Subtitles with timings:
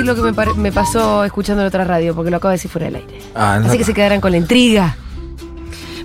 [0.00, 2.56] decir lo que me, pare- me pasó escuchando en otra radio, porque lo acabo de
[2.56, 3.18] decir fuera del aire.
[3.34, 3.68] Ah, no.
[3.68, 4.96] Así que se quedarán con la intriga.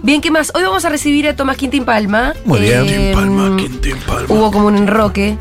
[0.04, 0.52] Bien, ¿qué más?
[0.54, 2.34] Hoy vamos a recibir a Tomás Quintín Palma.
[2.46, 2.82] Muy bien.
[2.84, 4.26] Eh, Quintín Palma, Quintín Palma.
[4.34, 5.38] Hubo como un enroque.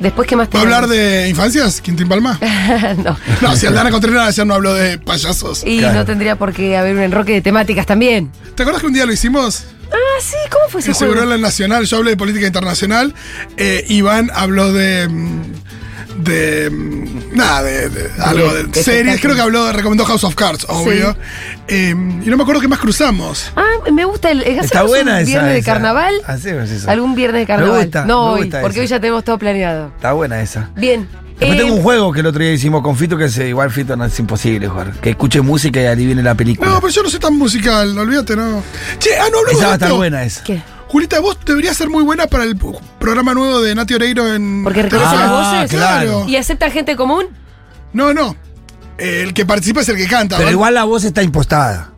[0.00, 2.36] Después, ¿qué más ¿Va a hablar de infancias, Quintín Palma?
[3.04, 3.16] no.
[3.40, 5.62] No, si Aldana Contreras ayer no habló de payasos.
[5.64, 6.00] Y Claro.
[6.00, 8.32] no tendría por qué haber un enroque de temáticas también.
[8.56, 9.64] ¿Te acuerdas que un día lo hicimos?
[9.92, 11.22] Ah, sí, ¿cómo fue ese Se juego?
[11.22, 13.14] en la Nacional, yo hablé de política internacional.
[13.56, 15.06] eh, Iván habló de.
[15.08, 15.42] mm,
[16.18, 16.70] de.
[17.32, 19.20] nada, de, de algo de de series.
[19.20, 21.16] Creo que habló, de- recomendó House of Cards, obvio.
[21.68, 23.50] Eh, y no me acuerdo qué más cruzamos.
[23.56, 24.40] Ah, me gusta el.
[24.40, 25.26] ¿hacemos Está buena un esa.
[25.26, 25.72] viernes de esa.
[25.72, 26.14] carnaval?
[26.26, 26.90] Hacemos eso.
[26.90, 27.82] ¿Algún viernes de carnaval?
[27.82, 28.80] gusta, no me hoy, gusta porque esa.
[28.82, 29.92] hoy ya tenemos todo planeado.
[29.96, 30.70] Está buena esa.
[30.76, 31.08] Bien.
[31.38, 33.48] Después eh, tengo un juego que el otro día hicimos con Fito que es eh,
[33.48, 34.92] igual Fito no es imposible jugar.
[35.00, 36.70] Que escuche música y adivine la película.
[36.70, 38.62] No, pero yo no soy tan musical, olvídate, no.
[38.98, 39.96] Che, ah, no hablamos esa de va a estar esto.
[39.96, 40.44] buena esa.
[40.44, 40.62] ¿Qué?
[40.92, 42.54] Julita, vos deberías ser muy buena para el
[42.98, 44.62] programa nuevo de Nati Oreiro en.
[44.62, 45.30] Porque reconoce Ah, las
[45.62, 45.70] voces.
[45.78, 46.24] claro.
[46.28, 47.26] ¿Y acepta gente común?
[47.94, 48.36] No, no.
[48.98, 50.36] El que participa es el que canta.
[50.36, 51.92] Pero igual la voz está impostada.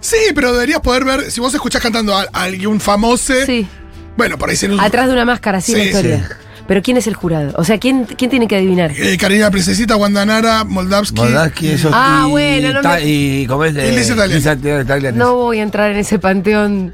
[0.00, 3.34] Sí, pero deberías poder ver, si vos escuchás cantando a, a algún famoso.
[3.46, 3.68] Sí.
[4.16, 4.80] Bueno, por ahí se nos.
[4.80, 6.28] Atrás de una máscara, así la Sí, historia.
[6.66, 7.52] Pero ¿quién es el jurado?
[7.56, 8.92] O sea, ¿quién, quién tiene que adivinar?
[8.96, 11.16] Eh, Karina Princesita, Wandanara, Moldavsky.
[11.20, 11.90] Moldavsky, eso.
[11.92, 13.74] Ah, y, bueno, no y ¿cómo es?
[13.74, 14.34] Y Lisa Tagliani.
[14.34, 15.16] Lisa Tagliani.
[15.18, 16.92] No voy a entrar en ese panteón.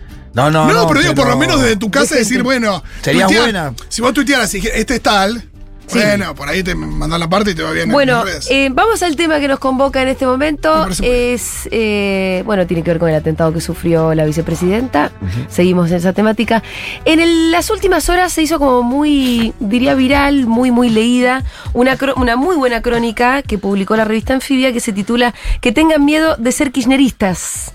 [0.51, 0.73] No, no.
[0.73, 2.83] No, pero digo, por lo menos desde tu casa de decir, bueno.
[3.03, 3.75] Sería tuitear- buena.
[3.89, 5.49] Si vos tuitearas y este es tal.
[5.89, 6.01] Sí.
[6.01, 7.85] Bueno, por ahí te mandás la parte y te va bien.
[7.85, 10.89] en Bueno, eh, vamos al tema que nos convoca en este Me momento.
[11.01, 15.13] Es, eh, bueno, tiene que ver con el atentado que sufrió la vicepresidenta.
[15.49, 16.61] Seguimos en esa temática.
[17.05, 21.97] En el- las últimas horas se hizo como muy, diría viral, muy, muy leída, una,
[22.17, 26.35] una muy buena crónica que publicó la revista Anfibia que se titula Que tengan miedo
[26.37, 27.71] de ser kirchneristas.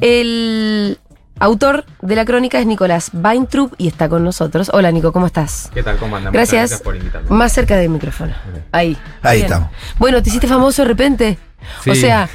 [0.00, 0.98] El
[1.38, 4.70] autor de la crónica es Nicolás Weintrup y está con nosotros.
[4.72, 5.70] Hola Nico, ¿cómo estás?
[5.74, 5.96] ¿Qué tal?
[5.96, 6.32] ¿Cómo andan?
[6.32, 6.62] Gracias.
[6.62, 7.30] Muchas gracias por invitarme.
[7.30, 8.34] Más cerca del micrófono.
[8.72, 8.96] Ahí.
[9.22, 9.46] Ahí Bien.
[9.46, 9.70] estamos.
[9.98, 11.38] Bueno, te hiciste famoso de repente.
[11.88, 12.28] O sea,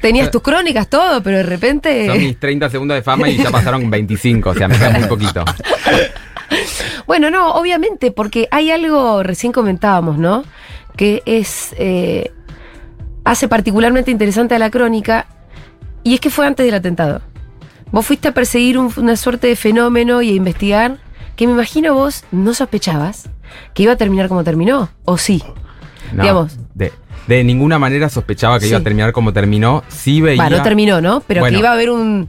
[0.00, 2.06] tenías tus crónicas, todo, pero de repente.
[2.06, 5.08] Son mis 30 segundos de fama y ya pasaron 25, o sea, me queda muy
[5.08, 5.44] poquito.
[7.06, 10.44] Bueno, no, obviamente, porque hay algo, recién comentábamos, ¿no?
[10.94, 11.74] Que es.
[11.78, 12.30] eh,
[13.24, 15.26] hace particularmente interesante a la crónica,
[16.04, 17.22] y es que fue antes del atentado.
[17.92, 20.98] Vos fuiste a perseguir un- una suerte de fenómeno y a investigar
[21.36, 23.28] que me imagino vos no sospechabas
[23.72, 25.42] que iba a terminar como terminó, o sí.
[26.12, 26.58] No, Digamos.
[26.74, 26.92] De,
[27.28, 29.82] de ninguna manera sospechaba que iba a terminar como terminó.
[29.88, 30.42] Sí veía.
[30.42, 31.20] Va, no terminó, ¿no?
[31.26, 31.54] Pero Bueno.
[31.56, 32.28] que iba a haber un.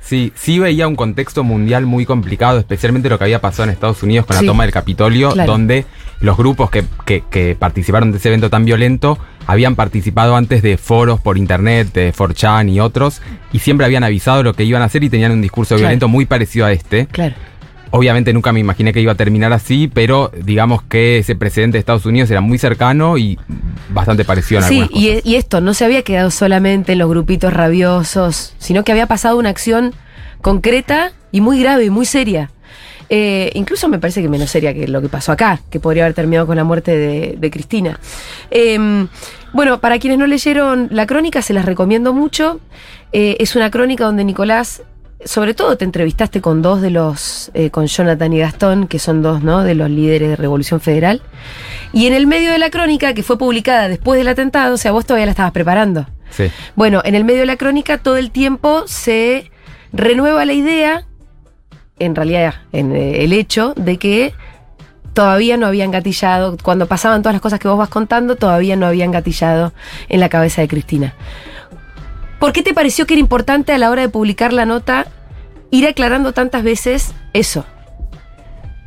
[0.00, 4.02] Sí, sí veía un contexto mundial muy complicado, especialmente lo que había pasado en Estados
[4.02, 4.44] Unidos con Sí.
[4.44, 5.52] la toma del Capitolio, Claro.
[5.52, 5.86] donde
[6.20, 10.76] los grupos que, que- que participaron de ese evento tan violento habían participado antes de
[10.78, 13.20] foros por internet, de 4chan y otros,
[13.52, 15.80] y siempre habían avisado lo que iban a hacer y tenían un discurso Claro.
[15.88, 17.06] violento muy parecido a este.
[17.06, 17.34] Claro.
[17.94, 21.80] Obviamente nunca me imaginé que iba a terminar así, pero digamos que ese precedente de
[21.80, 23.38] Estados Unidos era muy cercano y
[23.90, 25.26] bastante parecido en Sí, y, cosas.
[25.26, 29.36] y esto no se había quedado solamente en los grupitos rabiosos, sino que había pasado
[29.38, 29.92] una acción
[30.40, 32.50] concreta y muy grave, muy seria.
[33.08, 36.14] Eh, incluso me parece que menos seria que lo que pasó acá, que podría haber
[36.14, 37.98] terminado con la muerte de, de Cristina.
[38.50, 39.06] Eh,
[39.52, 42.60] bueno, para quienes no leyeron la crónica, se las recomiendo mucho.
[43.12, 44.82] Eh, es una crónica donde Nicolás,
[45.24, 49.20] sobre todo te entrevistaste con dos de los, eh, con Jonathan y Gastón, que son
[49.20, 49.62] dos ¿no?
[49.62, 51.20] de los líderes de Revolución Federal.
[51.92, 54.92] Y en el medio de la crónica, que fue publicada después del atentado, o sea,
[54.92, 56.06] vos todavía la estabas preparando.
[56.30, 56.44] Sí.
[56.74, 59.50] Bueno, en el medio de la crónica todo el tiempo se
[59.92, 61.04] renueva la idea,
[61.98, 64.34] en realidad en eh, el hecho de que
[65.12, 68.86] todavía no habían gatillado, cuando pasaban todas las cosas que vos vas contando, todavía no
[68.86, 69.72] habían gatillado
[70.08, 71.14] en la cabeza de Cristina.
[72.38, 75.06] ¿Por qué te pareció que era importante a la hora de publicar la nota
[75.70, 77.64] ir aclarando tantas veces eso?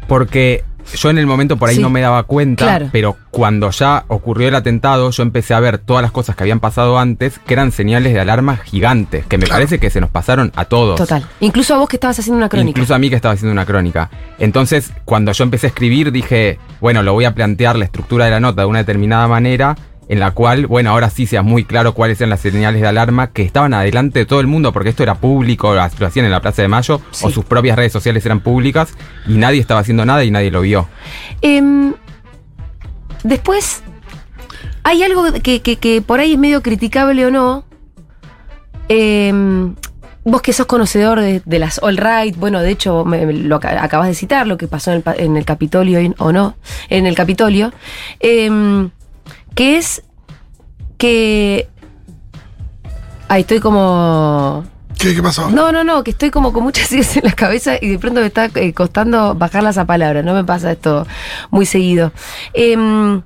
[0.07, 0.63] Porque
[0.96, 1.81] yo en el momento por ahí Sí.
[1.81, 2.90] no me daba cuenta, Claro.
[2.91, 6.59] pero cuando ya ocurrió el atentado, yo empecé a ver todas las cosas que habían
[6.59, 9.56] pasado antes, que eran señales de alarma gigantes, que me Claro.
[9.57, 10.97] parece que se nos pasaron a todos.
[10.97, 11.25] Total.
[11.40, 12.69] Incluso a vos que estabas haciendo una crónica.
[12.69, 14.09] Incluso a mí que estaba haciendo una crónica.
[14.40, 18.32] Entonces, cuando yo empecé a escribir, dije, bueno, lo voy a plantear la estructura de
[18.32, 19.76] la nota de una determinada manera,
[20.07, 23.31] en la cual, bueno, ahora sí sea muy claro cuáles eran las señales de alarma
[23.31, 26.41] que estaban adelante de todo el mundo, porque esto era público, lo hacían en la
[26.41, 27.25] Plaza de Mayo, Sí.
[27.25, 28.93] o sus propias redes sociales eran públicas,
[29.28, 30.87] y nadie estaba haciendo nada y nadie lo vio.
[31.41, 31.93] Em,
[33.23, 33.81] después,
[34.84, 37.66] hay algo que, que- que por ahí es medio criticable o no.
[38.87, 39.75] Em,
[40.23, 43.84] vos que sos conocedor de, de las All Right, bueno, de hecho, me- lo aca-
[43.84, 46.55] acabas de citar, lo que pasó en el, pa- en el Capitolio o no,
[46.90, 47.72] en el Capitolio,
[48.19, 48.91] em,
[49.55, 50.03] que es
[50.97, 51.67] que...
[53.28, 54.66] Ahí estoy como...
[54.99, 55.49] ¿Qué, qué pasó?
[55.49, 58.22] No, no, no, que estoy como con muchas ideas en la cabeza y de pronto
[58.22, 60.23] me está eh, costando bajarlas a palabras.
[60.23, 61.07] No me pasa esto
[61.49, 62.11] muy seguido.
[62.53, 63.22] Em,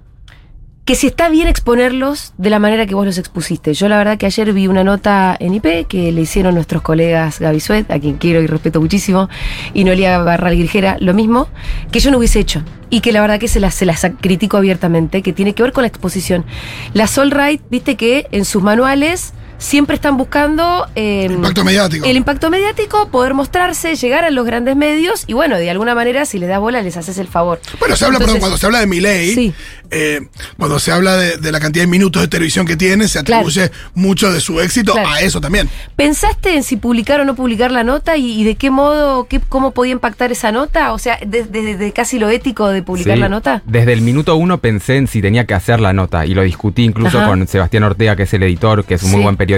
[0.90, 3.76] que si está bien exponerlos de la manera que vos los expusiste.
[3.76, 7.40] Yo la verdad que ayer vi una nota en IP que le hicieron nuestros colegas
[7.40, 9.30] Gaby Suet, a quien quiero y respeto muchísimo,
[9.76, 11.48] y Noelia Barral Grijera, lo mismo,
[11.92, 12.64] que yo no hubiese hecho.
[12.90, 13.86] Y que la verdad que se las, se
[14.20, 16.44] critico abiertamente, que tiene que ver con la exposición.
[16.96, 22.06] La Sol Right, viste que en sus manuales siempre están buscando eh, Impacto mediático.
[22.06, 26.26] el impacto mediático, poder mostrarse, llegar a los grandes medios y bueno, de alguna manera
[26.26, 27.60] si les das bola les haces el favor.
[27.80, 29.54] Bueno, se habla, perdón, cuando se habla de Milei, Sí.
[29.92, 30.22] eh,
[30.58, 33.70] cuando se habla de, de la cantidad de minutos de televisión que tiene, se atribuye
[33.94, 35.10] mucho de su éxito Claro.
[35.10, 35.70] a eso también.
[35.96, 39.40] ¿Pensaste en si publicar o no publicar la nota y, y de qué modo, qué,
[39.40, 40.94] cómo podía impactar esa nota?
[40.94, 43.20] O sea, desde casi lo ético de publicar Sí.
[43.20, 43.62] la nota.
[43.66, 46.84] Desde el minuto uno pensé en si tenía que hacer la nota y lo discutí
[46.84, 47.28] incluso Ajá.
[47.28, 49.49] con Sebastián Ortega, que es el editor, que es un muy buen periodista.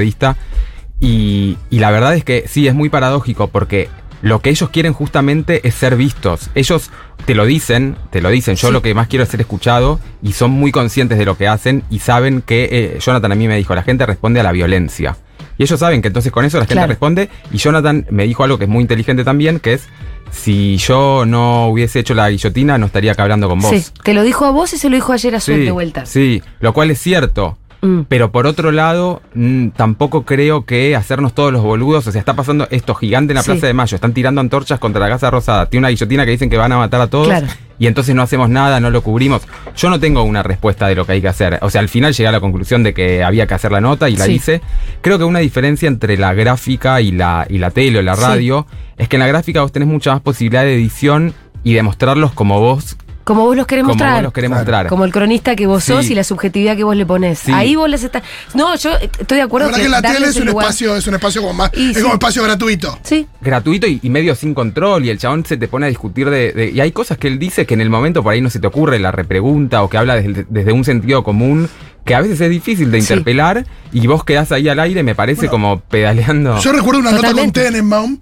[0.99, 3.89] Y, y la verdad es que sí, es muy paradójico porque
[4.21, 6.49] lo que ellos quieren justamente es ser vistos.
[6.53, 6.91] Ellos
[7.25, 8.55] te lo dicen, te lo dicen.
[8.55, 8.73] Yo Sí.
[8.73, 11.83] lo que más quiero es ser escuchado y son muy conscientes de lo que hacen
[11.89, 15.17] y saben que eh, Jonathan a mí me dijo, la gente responde a la violencia.
[15.57, 16.89] Y ellos saben que entonces con eso la gente Claro.
[16.89, 17.29] responde.
[17.51, 19.87] Y Jonathan me dijo algo que es muy inteligente también, que es,
[20.31, 23.71] si yo no hubiese hecho la guillotina, no estaría acá hablando con vos.
[23.71, 25.71] Sí, te lo dijo a vos y se lo dijo ayer a Suet Sí, de
[25.71, 26.05] vuelta.
[26.05, 27.57] Sí, lo cual es cierto.
[27.81, 28.01] Mm.
[28.07, 32.05] Pero por otro lado, mm, tampoco creo que hacernos todos los boludos.
[32.07, 33.51] O sea, está pasando esto gigante en la Sí.
[33.51, 33.95] Plaza de Mayo.
[33.95, 35.65] Están tirando antorchas contra la Casa Rosada.
[35.67, 37.27] Tiene una guillotina que dicen que van a matar a todos.
[37.27, 37.47] Claro.
[37.79, 39.41] Y entonces no hacemos nada, no lo cubrimos.
[39.75, 41.57] Yo no tengo una respuesta de lo que hay que hacer.
[41.63, 44.07] O sea, al final llegué a la conclusión de que había que hacer la nota
[44.07, 44.33] y la Sí.
[44.33, 44.61] hice.
[45.01, 48.21] Creo que una diferencia entre la gráfica y la, y la tele o la Sí.
[48.21, 48.67] radio
[48.97, 52.33] es que en la gráfica vos tenés mucha más posibilidad de edición y de mostrarlos
[52.33, 52.97] como vos,
[53.31, 54.13] Como vos los querés como mostrar.
[54.15, 54.61] vos los querés Claro.
[54.61, 54.87] mostrar.
[54.87, 55.93] Como el cronista que vos Sí.
[55.93, 57.39] sos y la subjetividad que vos le ponés.
[57.39, 57.51] Sí.
[57.53, 58.23] Ahí vos les estás.
[58.53, 60.65] No, yo estoy de La acuerdo verdad que, la darles tele es el un lugar-
[60.65, 62.01] espacio, es un espacio como más, Y es sí.
[62.01, 62.99] como espacio gratuito.
[63.03, 66.29] Sí, gratuito y, y medio sin control y el chabón se te pone a discutir
[66.29, 68.49] de, de- y hay cosas que él dice que en el momento por ahí no
[68.49, 71.69] se te ocurre la repregunta o que habla desde, desde un sentido común
[72.03, 73.13] que a veces es difícil de Sí.
[73.13, 77.11] interpelar y vos quedás ahí al aire me parece Bueno, como pedaleando Yo recuerdo una
[77.11, 77.61] nota Totalmente.
[77.61, 78.17] con Tenenbaum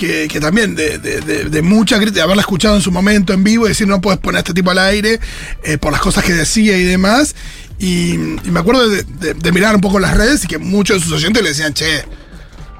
[0.00, 3.34] que, que también de, de- de- de mucha crítica, de haberla escuchado en su momento
[3.34, 5.20] en vivo y decir no puedes poner a este tipo al aire
[5.62, 7.34] eh, por las cosas que decía y demás.
[7.78, 11.12] Y, y me acuerdo de, mirar un poco las redes y que muchos de sus
[11.12, 12.04] oyentes le decían, che,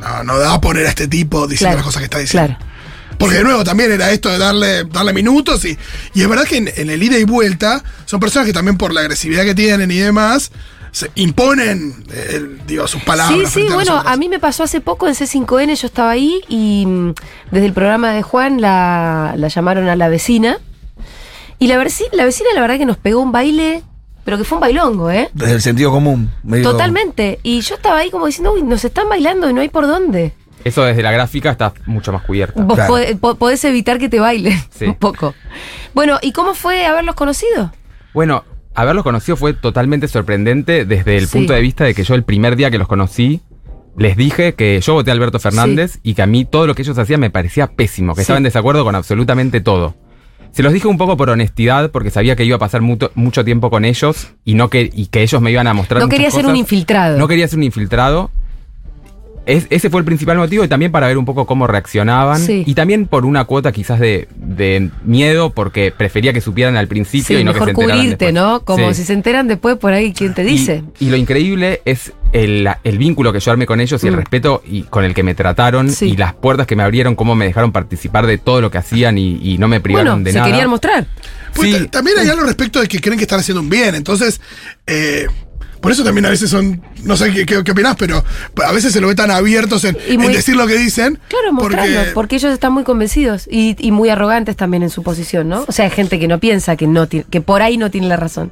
[0.00, 1.76] no, no da a poner a este tipo diciendo claro.
[1.78, 2.56] las cosas que está diciendo.
[2.56, 2.70] Claro.
[3.19, 5.76] Porque de nuevo también era esto de darle, darle minutos y,
[6.14, 8.94] y es verdad que en, en el ida y vuelta son personas que también por
[8.94, 10.50] la agresividad que tienen y demás
[10.92, 13.50] se imponen eh, digo, sus palabras.
[13.52, 16.84] Sí, sí, bueno, a mí me pasó hace poco en C5N, yo estaba ahí y
[16.87, 17.14] mm,
[17.50, 20.58] desde el programa de Juan la, la llamaron a la vecina.
[21.58, 23.82] Y la, la vecina, la verdad que nos pegó un baile,
[24.25, 25.28] pero que fue un bailongo, ¿eh?
[25.34, 26.31] Desde el sentido común.
[26.42, 27.38] medio- Totalmente.
[27.42, 30.32] Y yo estaba ahí como diciendo, uy, nos están bailando y no hay por dónde.
[30.64, 32.94] eso desde la gráfica está mucho más cubierta Vos Claro.
[32.94, 34.84] pode- po- podés evitar que te bailen Sí.
[34.87, 35.34] un poco.
[35.94, 37.72] Bueno, ¿y cómo fue haberlos conocido?
[38.12, 38.44] bueno
[38.75, 41.32] haberlos conocido fue totalmente sorprendente desde el Sí.
[41.38, 43.40] punto de vista de que yo el primer día que los conocí
[43.96, 46.82] les dije que yo voté a Alberto Fernández y que a mí todo lo que
[46.82, 48.22] ellos hacían me parecía pésimo, que Sí.
[48.22, 49.94] estaba en desacuerdo con absolutamente todo.
[50.52, 53.44] Se los dije un poco por honestidad, porque sabía que iba a pasar mucho, mucho
[53.44, 56.16] tiempo con ellos y, no que, y que ellos me iban a mostrar No muchas
[56.16, 56.50] quería ser cosas.
[56.52, 57.19] un infiltrado.
[57.19, 58.31] No quería ser un infiltrado.
[59.46, 62.38] Es- ese fue el principal motivo y también para ver un poco cómo reaccionaban.
[62.40, 62.62] Sí.
[62.66, 67.37] Y también por una cuota quizás de, de miedo, porque prefería que supieran al principio
[67.37, 68.35] Sí, y no que mejor se enteraran cubrirte, después.
[68.44, 68.64] ¿no?
[68.64, 68.94] Como Sí.
[69.00, 70.85] si se enteran después por ahí, ¿quién te dice?
[71.00, 74.12] Y, y lo increíble es el, el vínculo que yo armé con ellos y el
[74.12, 74.16] Mm.
[74.18, 76.11] respeto y con el que me trataron Sí.
[76.11, 79.16] y las puertas que me abrieron, cómo me dejaron participar de todo lo que hacían
[79.18, 80.50] y, y no me privaron bueno, de se nada.
[80.50, 81.06] querían mostrar.
[81.54, 83.94] Pues también hay algo respecto de que creen que están haciendo un bien.
[83.97, 84.40] Entonces,
[84.87, 85.26] eh,
[85.80, 88.22] por eso también a veces son, no sé qué, qué, qué opinás, pero
[88.66, 91.18] a veces se lo ve tan abiertos en, Y muy- en decir lo que dicen.
[91.28, 95.02] Claro, mostrarlo, porque- porque, ellos están muy convencidos y, y muy arrogantes también en su
[95.02, 95.64] posición, ¿no?
[95.68, 98.16] O sea, hay gente que no piensa que no que por ahí no tiene la
[98.16, 98.50] razón.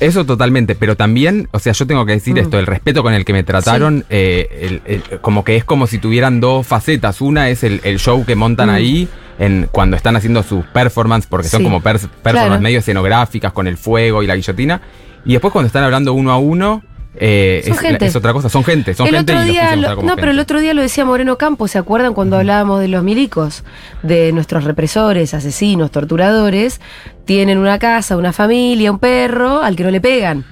[0.00, 2.38] Eso totalmente, pero también, o sea, yo tengo que decir Mm.
[2.38, 5.88] esto, el respeto con el que me trataron, eh, el- el- como que es como
[5.88, 7.20] si tuvieran dos facetas.
[7.20, 8.72] Una es el, el show que montan Mm.
[8.74, 9.08] ahí
[9.40, 12.60] en, cuando están haciendo sus performances, porque son como claro.
[12.60, 14.80] medio escenográficas con el fuego y la guillotina.
[15.28, 16.82] Y después cuando están hablando uno a uno,
[17.20, 18.06] eh, Son es, gente.
[18.06, 20.30] es otra cosa, son gente, son el gente otro y los día, lo- no, pero
[20.30, 20.40] el gente.
[20.42, 23.62] otro día lo decía Moreno Campos, ¿se acuerdan cuando hablábamos de los milicos?
[24.02, 26.80] De nuestros represores, asesinos, torturadores,
[27.24, 30.44] tienen una casa, una familia, un perro al que no le pegan.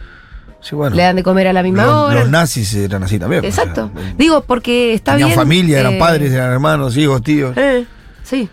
[0.61, 0.97] Sí, bueno.
[0.97, 2.21] Le dan de comer a la misma los, hora.
[2.21, 3.45] los nazis eran así también.
[3.47, 3.91] o sea, Exacto.
[3.97, 5.39] eh, Digo, porque está tenían bien.
[5.39, 7.57] familia, eran eh, padres, eran hermanos, hijos, tíos.
[7.57, 7.85] eh,
[8.25, 8.49] sí.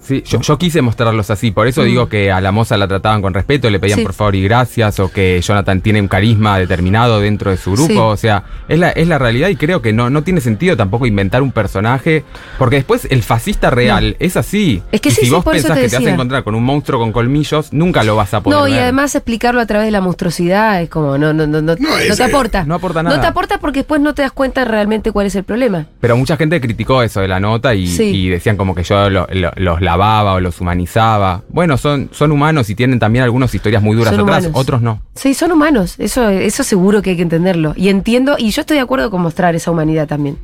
[0.00, 1.84] Sí, yo, yo quise mostrarlos así, por eso Mm.
[1.84, 4.04] digo que a la moza la trataban con respeto, le pedían Sí.
[4.04, 7.88] por favor y gracias, o que Jonathan tiene un carisma determinado dentro de su grupo,
[7.92, 7.96] Sí.
[7.98, 11.06] o sea, es la, es la realidad y creo que no, no tiene sentido tampoco
[11.06, 12.24] inventar un personaje,
[12.58, 14.82] porque después el fascista real es así.
[14.92, 16.10] Es que y sí, si sí, vos por eso pensás te que te vas a
[16.14, 18.82] encontrar con un monstruo con colmillos, nunca lo vas a poder No, y ver.
[18.84, 21.76] además explicarlo a través de la monstruosidad es como, no, no, no, no, No, no
[22.16, 22.64] te eh, aporta.
[22.64, 23.20] no aporta No nada.
[23.20, 25.86] te aporta porque después no te das cuenta realmente cuál es el problema.
[26.00, 28.04] Pero mucha gente criticó eso de la nota y, Sí.
[28.04, 31.42] y decían como que yo lo- lo- los lavaba o los humanizaba.
[31.48, 34.60] Bueno, son, son humanos y tienen también algunas historias muy duras Son atrás, humanos.
[34.60, 35.00] otros no.
[35.14, 37.72] Sí, son humanos, eso, eso seguro que hay que entenderlo.
[37.74, 40.38] Y entiendo, y yo estoy de acuerdo con mostrar esa humanidad también.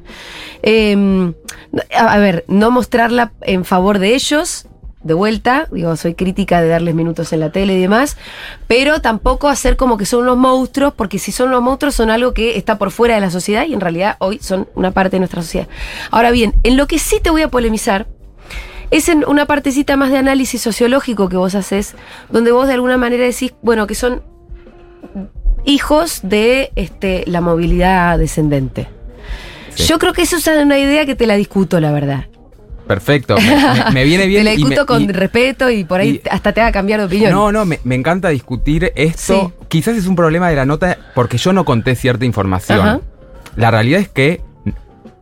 [0.63, 1.33] Eh,
[1.95, 4.67] a, a ver, no mostrarla en favor de ellos,
[5.03, 8.17] de vuelta, digo, soy crítica de darles minutos en la tele y demás,
[8.67, 12.33] pero tampoco hacer como que son unos monstruos, porque si son unos monstruos son algo
[12.33, 15.21] que está por fuera de la sociedad y en realidad hoy son una parte de
[15.21, 15.69] nuestra sociedad.
[16.11, 18.07] Ahora bien, en lo que sí te voy a polemizar,
[18.91, 21.95] es en una partecita más de análisis sociológico que vos haces,
[22.31, 24.23] donde vos de alguna manera decís, bueno, que son
[25.64, 28.88] hijos de este, la movilidad descendente.
[29.75, 29.85] Sí.
[29.85, 32.26] Yo creo que eso es una idea que te la discuto, la verdad.
[32.87, 34.41] Perfecto, me, me- me viene bien.
[34.41, 37.00] te la me- discuto con y- respeto y por ahí y- hasta te haga cambiar
[37.00, 37.33] de opinión.
[37.33, 39.53] No, no, me, encanta discutir esto.
[39.69, 42.81] Quizás es un problema de la nota porque yo no conté cierta información.
[42.81, 43.00] Ajá.
[43.57, 44.43] La realidad es que,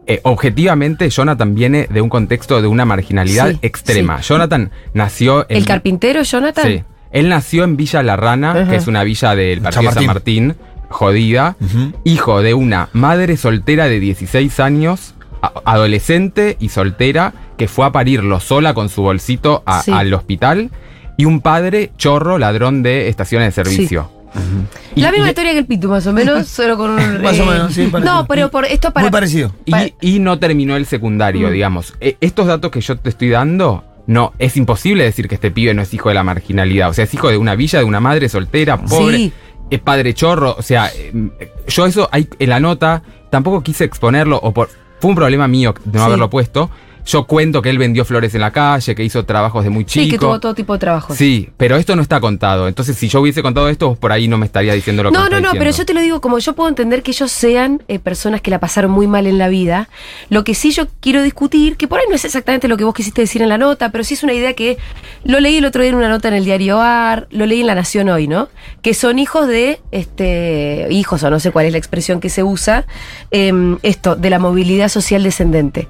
[0.06, 4.20] eh, objetivamente, Jonathan viene de un contexto de una marginalidad Sí, extrema.
[4.20, 5.56] Jonathan nació en.
[5.58, 6.64] ¿El carpintero, Jonathan?
[6.66, 6.82] Sí.
[7.12, 10.06] Él nació en Villa La Rana, que es una villa del San partido de San
[10.06, 10.54] Martín,
[10.88, 11.56] jodida.
[12.04, 15.14] Hijo de una madre soltera de 16 años,
[15.64, 19.90] adolescente y soltera, que fue a parirlo sola con su bolsito a- Sí.
[19.92, 20.70] al hospital.
[21.18, 24.10] Y un padre chorro, ladrón de estaciones de servicio.
[24.94, 27.22] Y- la misma y- historia que el Pitu, más o menos, solo con un...
[27.22, 28.14] Más o eh, menos, sí, parecido.
[28.14, 29.04] No, pero por esto para...
[29.04, 29.54] Muy parecido.
[29.64, 31.52] Y, y no terminó el secundario, Mm.
[31.52, 31.94] digamos.
[32.00, 35.74] E- estos datos que yo te estoy dando, no, es imposible decir que este pibe
[35.74, 36.90] no es hijo de la marginalidad.
[36.90, 39.16] O sea, es hijo de una villa, de una madre soltera, pobre.
[39.16, 39.32] Sí.
[39.70, 40.54] Es padre chorro.
[40.58, 41.30] O sea, eh,
[41.68, 44.68] yo eso hay en la nota, tampoco quise exponerlo, o por.
[45.00, 45.98] Fue un problema mío no Sí.
[46.04, 46.70] haberlo puesto.
[47.04, 50.04] Yo cuento que él vendió flores en la calle, que hizo trabajos de muy chico.
[50.04, 51.16] Sí, que tuvo todo tipo de trabajos.
[51.16, 52.68] Sí, pero esto no está contado.
[52.68, 55.16] Entonces, si yo hubiese contado esto, vos por ahí no me estaría diciendo lo que
[55.16, 57.10] No, me no, está no, pero yo te lo digo como yo puedo entender que
[57.10, 59.88] ellos sean eh, personas que la pasaron muy mal en la vida.
[60.28, 62.94] Lo que sí yo quiero discutir, que por ahí no es exactamente lo que vos
[62.94, 64.78] quisiste decir en la nota, pero sí es una idea que
[65.24, 67.66] lo leí el otro día en una nota en el diario AR, lo leí en
[67.66, 68.48] La Nación hoy, ¿no?
[68.80, 72.42] Que son hijos de, este, hijos o no sé cuál es la expresión que se
[72.42, 72.86] usa,
[73.30, 75.88] em, esto, de la movilidad social descendente.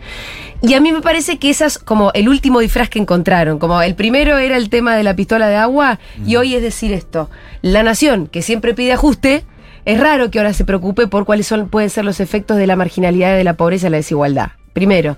[0.62, 3.58] Y a mí me parece que ese es como el último disfraz que encontraron.
[3.58, 6.92] Como el primero era el tema de la pistola de agua y hoy es decir
[6.92, 7.28] esto.
[7.62, 9.44] La nación, que siempre pide ajuste,
[9.84, 12.76] es raro que ahora se preocupe por cuáles son, pueden ser los efectos de la
[12.76, 14.52] marginalidad, de la pobreza y la desigualdad.
[14.72, 15.16] Primero.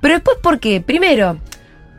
[0.00, 0.80] Pero después, ¿por qué?
[0.80, 1.38] Primero,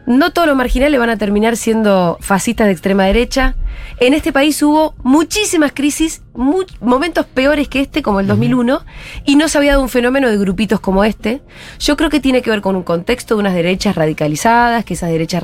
[0.07, 3.55] no todos los marginales van a terminar siendo fascistas de extrema derecha.
[3.99, 8.81] En este país hubo muchísimas crisis, mu- momentos peores que este, como el 2001,
[9.25, 11.41] y no se había dado un fenómeno de grupitos como este.
[11.79, 15.09] Yo creo que tiene que ver con un contexto de unas derechas radicalizadas, que esas
[15.11, 15.43] derechas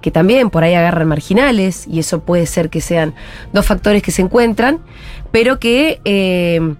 [0.00, 3.14] que también por ahí agarran marginales, y eso puede ser que sean
[3.52, 4.78] dos factores que se encuentran,
[5.30, 6.74] pero que eh,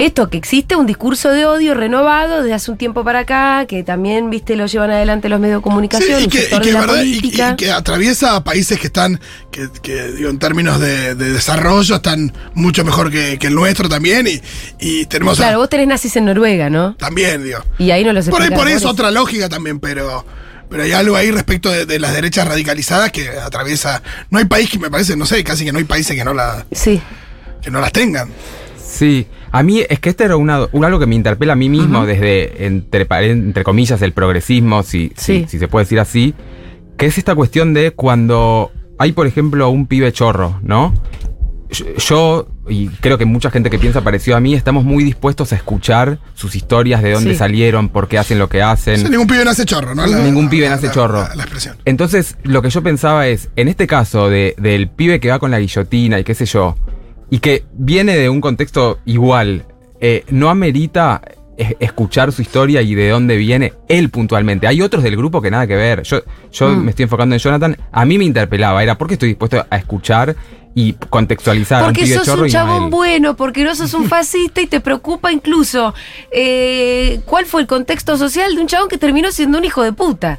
[0.00, 3.82] esto, que existe un discurso de odio renovado desde hace un tiempo para acá, que
[3.82, 6.66] también, viste, lo llevan adelante los medios de comunicación, Sí, y que, y sector que,
[6.68, 7.50] de la verdad, y- y- política.
[7.52, 12.32] y que atraviesa países que están, que, que, digo, en términos de, de desarrollo, están
[12.54, 14.26] mucho mejor que, que el nuestro también.
[14.26, 14.40] Y,
[14.78, 16.94] y tenemos a- Claro, vos tenés nazis en Noruega, ¿no?
[16.96, 17.58] también, digo.
[17.78, 18.90] Y ahí no los Por ahí, por ahí es ¿no?
[18.90, 20.24] otra lógica también, pero,
[20.68, 24.02] pero hay algo ahí respecto de, de las derechas radicalizadas que atraviesa.
[24.30, 26.32] No hay país que me parece, no sé, casi que no hay países que no,
[26.32, 27.00] la, Sí.
[27.60, 28.30] que no las tengan.
[28.82, 31.68] Sí, a mí es que este era una, un- algo que me interpela a mí
[31.68, 35.46] mismo desde, entre, entre comillas, el progresismo, si, si- Sí.
[35.48, 36.34] si se puede decir así,
[36.96, 40.92] que es esta cuestión de cuando hay, por ejemplo, un pibe chorro, ¿no?
[41.98, 45.56] Yo- y creo que mucha gente que piensa parecido a mí, estamos muy dispuestos a
[45.56, 47.36] escuchar sus historias, de dónde Sí.
[47.38, 49.08] salieron, por qué hacen lo que hacen.
[49.10, 50.04] Ningún pibe nace chorro, ¿no?
[50.06, 51.22] Ningún pibe nace chorro.
[51.22, 51.76] La, la expresión.
[51.84, 55.50] Entonces, lo que yo pensaba es, en este caso de, del pibe que va con
[55.52, 56.76] la guillotina y qué sé yo,
[57.30, 59.64] y que viene de un contexto igual,
[60.00, 61.22] eh, no amerita
[61.56, 64.66] es- escuchar su historia y de dónde viene él puntualmente.
[64.66, 66.02] Hay otros del grupo que nada que ver.
[66.02, 66.20] Yo,
[66.50, 66.84] yo Mm.
[66.84, 67.76] me estoy enfocando en Jonathan.
[67.92, 70.34] A mí me interpelaba, era porque estoy dispuesto a escuchar
[70.74, 74.60] y contextualizar un Porque pibe sos un no chabón bueno, porque no sos un fascista
[74.62, 75.92] y te preocupa incluso
[76.32, 79.92] eh, cuál fue el contexto social de un chabón que terminó siendo un hijo de
[79.92, 80.38] puta.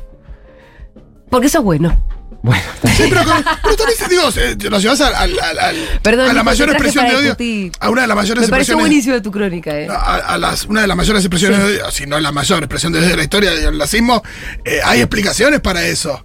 [1.29, 1.95] Porque sos bueno.
[2.43, 2.63] Bueno,
[2.97, 6.29] Sí, pero, con- pero también se digo, eh, nos llevas al, al- al- al- Perdón,
[6.29, 7.21] a la mayor expresión de odio.
[7.21, 7.71] discutir.
[7.79, 8.81] A una de las mayores Me expresiones.
[8.81, 9.87] buenísimo tu crónica, ¿eh?
[9.89, 12.93] a, a las, una de las mayores expresiones de odio, si no la mayor expresión
[12.93, 14.23] de odio de la historia del nazismo,
[14.65, 16.23] eh, hay explicaciones para eso.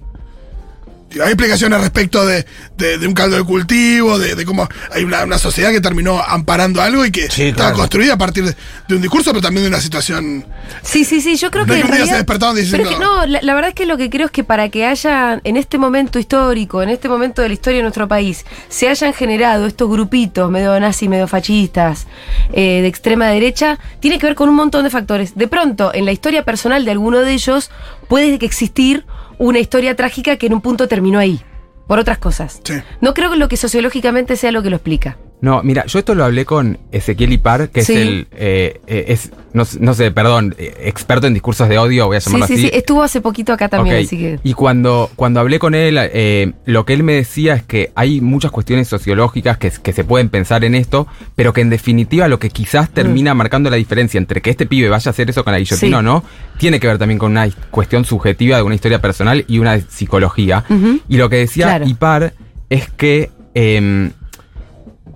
[1.12, 2.44] Hay explicaciones respecto de,
[2.76, 6.20] de- de un caldo de cultivo, de, de cómo hay una, una sociedad que terminó
[6.20, 7.78] amparando algo y que Sí, estaba claro.
[7.78, 8.56] construida a partir de,
[8.88, 10.44] de un discurso, pero también de una situación.
[10.82, 11.80] Sí, sí, sí, yo creo No que.
[11.80, 13.86] un día se realidad- despertaron diciendo- Pero es que no, la, la verdad es que
[13.86, 17.40] lo que creo es que para que haya, en este momento histórico, en este momento
[17.40, 22.06] de la historia de nuestro país, se hayan generado estos grupitos medio nazi, medio fascistas,
[22.52, 25.34] eh, de extrema derecha, tiene que ver con un montón de factores.
[25.36, 27.70] De pronto, en la historia personal de alguno de ellos,
[28.08, 29.06] puede que existir
[29.38, 31.40] una historia trágica que en un punto terminó ahí.
[31.87, 32.61] Por otras cosas.
[32.64, 32.75] Sí.
[33.00, 35.19] No creo que lo que sociológicamente sea lo que lo explica.
[35.38, 37.93] No, mira, yo esto lo hablé con Ezequiel Ipar, que Sí.
[37.93, 42.07] es el, eh, eh, es, no, no sé, perdón, eh, experto en discursos de odio,
[42.07, 42.62] voy a Sí, llamarlo sí, así.
[42.62, 42.71] sí.
[42.73, 44.40] Estuvo hace poquito acá también, así que.
[44.43, 48.23] Y cuando, cuando hablé con él, eh, lo que él me decía es que hay
[48.23, 52.38] muchas cuestiones sociológicas que, que se pueden pensar en esto, pero que en definitiva lo
[52.38, 55.52] que quizás termina marcando la diferencia entre que este pibe vaya a hacer eso con
[55.52, 55.90] la guillotina Mm.
[55.90, 55.95] Sí.
[55.99, 56.25] o no,
[56.59, 59.83] tiene que ver también con una cuestión subjetiva de una historia personal y una de
[59.87, 60.64] psicología.
[61.11, 61.87] Y lo que decía Claro.
[61.87, 62.33] Ipar
[62.71, 64.12] es que em,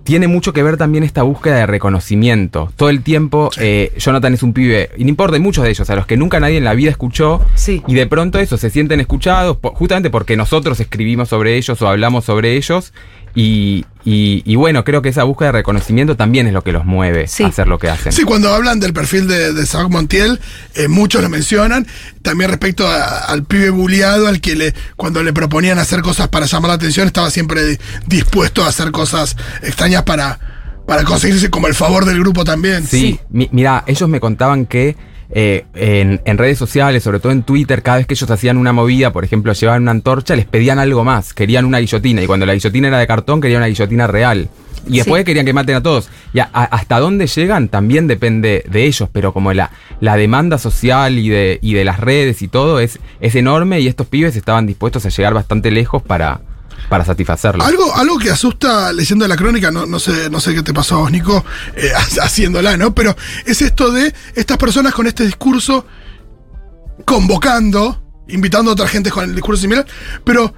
[0.03, 2.71] tiene mucho que ver también esta búsqueda de reconocimiento.
[2.75, 5.89] Todo el tiempo, eh, Jonathan es un pibe, y no importa, hay muchos de ellos,
[5.89, 7.81] a los que nunca nadie en la vida escuchó, Sí.
[7.87, 12.25] y de pronto eso, se sienten escuchados, justamente porque nosotros escribimos sobre ellos o hablamos
[12.25, 12.93] sobre ellos,
[13.35, 16.85] y, y- y bueno, creo que esa búsqueda de reconocimiento también es lo que los
[16.85, 17.43] mueve Sí.
[17.43, 18.11] a hacer lo que hacen.
[18.11, 20.39] Sí, cuando hablan del perfil de, de Saúl Montiel,
[20.75, 21.87] eh, muchos lo mencionan.
[22.21, 26.45] También respecto a- al pibe buleado, al que le, cuando le proponían hacer cosas para
[26.45, 30.39] llamar la atención, estaba siempre di- dispuesto a hacer cosas extrañas para,
[30.87, 32.85] para conseguirse como el favor del grupo también.
[32.85, 33.19] Sí, Sí.
[33.29, 34.97] mi- mira, ellos me contaban que
[35.33, 38.73] eh, en, en redes sociales, sobre todo en Twitter, cada vez que ellos hacían una
[38.73, 42.45] movida, por ejemplo, llevaban una antorcha, les pedían algo más, querían una guillotina, y cuando
[42.45, 44.49] la guillotina era de cartón, querían una guillotina real.
[44.87, 45.25] Y después Sí.
[45.25, 46.09] querían que maten a todos.
[46.33, 49.69] Y a- a- hasta dónde llegan también depende de ellos, pero como la,
[49.99, 53.87] la demanda social y de, y de las redes y todo es, es enorme y
[53.87, 56.41] estos pibes estaban dispuestos a llegar bastante lejos para,
[56.91, 57.63] para satisfacerlo.
[57.63, 60.95] Algo, algo que asusta leyendo la crónica, no, no sé, no sé qué te pasó
[60.95, 61.89] a vos, Nico, eh,
[62.21, 62.93] haciéndola, ¿no?
[62.93, 65.85] Pero es esto de estas personas con este discurso
[67.05, 69.85] convocando, invitando a otra gente con el discurso similar,
[70.25, 70.53] pero.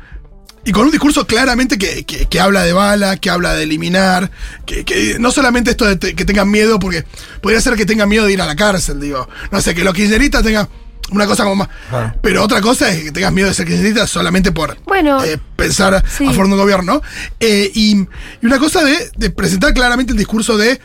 [0.66, 4.32] Y con un discurso claramente que, que- que habla de bala, que habla de eliminar,
[4.66, 7.04] que, que no solamente esto de que tengan miedo, porque
[7.42, 9.28] podría ser que tengan miedo de ir a la cárcel, digo.
[9.52, 10.70] No sé, que los kirchneristas tengan
[11.14, 11.70] una cosa como más.
[11.90, 12.14] Claro.
[12.22, 16.04] Pero otra cosa es que tengas miedo de ser kirchnerista solamente por Bueno, eh, pensar
[16.10, 16.26] sí.
[16.26, 17.02] a favor de un gobierno.
[17.40, 18.02] Eh, y,
[18.42, 20.80] y una cosa de, de presentar claramente el discurso de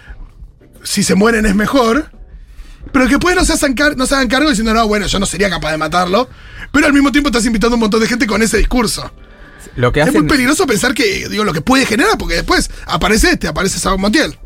[0.85, 2.11] si se mueren es mejor,
[2.93, 5.27] pero que después no se, car- no se hagan cargo diciendo, no, bueno, yo no
[5.27, 6.29] sería capaz de matarlo,
[6.73, 9.11] pero al mismo tiempo estás invitando a un montón de gente con ese discurso.
[9.77, 13.31] Lo que Es muy peligroso pensar que, digo, lo que puede generar, porque después aparece
[13.33, 14.39] este, aparece Saúl Montiel.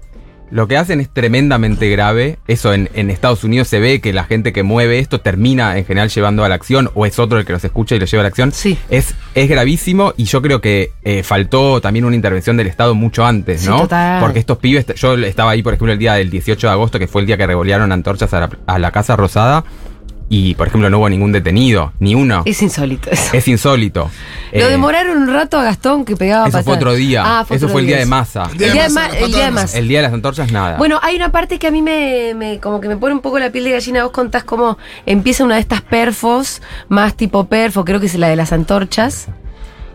[0.53, 2.39] Lo que hacen es tremendamente grave.
[2.47, 5.87] Eso en, en Estados Unidos se ve que la gente que mueve esto termina en
[5.87, 8.21] general llevando a la acción o es otro el que los escucha y los lleva
[8.21, 8.53] a la acción.
[8.53, 8.77] Sí.
[8.91, 13.25] Es, es gravísimo y yo creo que eh, faltó también una intervención del Estado mucho
[13.25, 13.81] antes, Sí, ¿no?
[13.81, 14.21] total.
[14.21, 17.09] Porque estos pibes, yo estaba ahí por ejemplo el día del 18 de agosto que
[17.09, 19.65] fue el día que revolearon antorchas a la, a la Casa Rosada
[20.35, 22.43] y por ejemplo no hubo ningún detenido, ni uno.
[22.47, 23.37] Es insólito eso.
[23.37, 24.11] Es insólito.
[24.51, 27.23] Lo Eh, demoraron un rato a Gastón que pegaba Eso fue otro día.
[27.25, 28.11] Ah, fue eso otro fue el día de eso.
[28.11, 28.49] masa.
[28.51, 29.79] El día El de día de masa, ma- el día de masa.
[29.79, 30.79] El día de las antorchas nada.
[30.79, 33.39] Bueno, hay una parte que a mí me, me- como que me pone un poco
[33.39, 34.05] la piel de gallina.
[34.05, 38.29] Vos contás cómo empieza una de estas perfos, más tipo perfo, creo que es la
[38.29, 39.29] de las antorchas.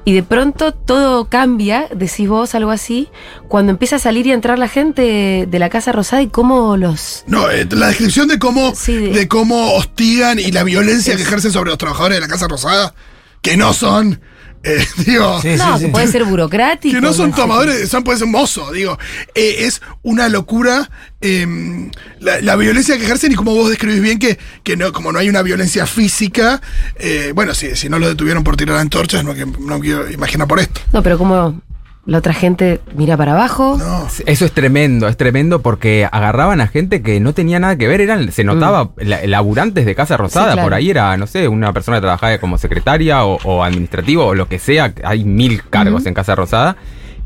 [0.08, 3.10] Y de pronto todo cambia, decís vos algo así,
[3.50, 6.78] cuando empieza a salir y a entrar la gente de la Casa Rosada y cómo
[6.78, 7.26] los...
[7.28, 9.28] No, eh, la descripción de cómo, Sí, de- de...
[9.28, 12.94] cómo hostigan y la violencia que ejercen sobre los trabajadores de la Casa Rosada,
[13.42, 14.22] que no son,
[14.64, 15.92] eh, digo, Sí, no, sí, que sí.
[15.92, 16.94] puede ser burocrático.
[16.96, 18.98] que no son tomadores, son pueden ser mozos, digo.
[19.36, 20.90] Eh, es una locura
[21.22, 21.90] eh,
[22.20, 25.20] la, la violencia que ejercen y como vos describís bien que, que no, como no
[25.20, 26.62] hay una violencia física,
[26.98, 30.48] eh, bueno, si, si no lo detuvieron por tirar antorchas, no, que- no quiero imaginar
[30.48, 30.82] por esto.
[30.94, 31.62] No, pero como
[32.08, 33.76] la otra gente mira para abajo.
[33.78, 34.08] No.
[34.26, 38.02] Eso es tremendo, es tremendo porque agarraban a gente que no tenía nada que ver,
[38.02, 40.50] eran, se notaba la- laburantes de Casa Rosada, Mm.
[40.50, 40.66] Sí, claro.
[40.66, 44.34] por ahí era, no sé, una persona que trabajaba como secretaria o, o administrativo o
[44.36, 46.78] lo que sea, hay mil cargos en Casa Rosada,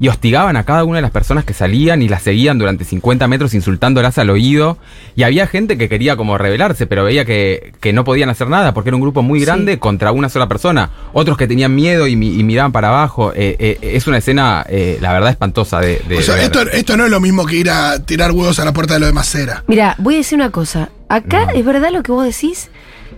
[0.01, 3.27] y hostigaban a cada una de las personas que salían y las seguían durante 50
[3.27, 4.79] metros insultándolas al oído,
[5.15, 8.73] y había gente que quería como rebelarse, pero veía que, que no podían hacer nada
[8.73, 9.45] porque era un grupo muy Sí.
[9.45, 13.31] grande contra una sola persona, otros que tenían miedo y, mi- y miraban para abajo,
[13.35, 16.01] Eh, eh, es una escena, eh, la verdad, espantosa de...
[16.09, 16.45] de O sea, ver.
[16.45, 19.01] esto, esto no es lo mismo que ir a tirar huevos a la puerta de
[19.01, 19.63] lo de Macera.
[19.67, 20.89] Mira, voy a decir una cosa.
[21.09, 22.71] Acá es verdad lo que vos decís.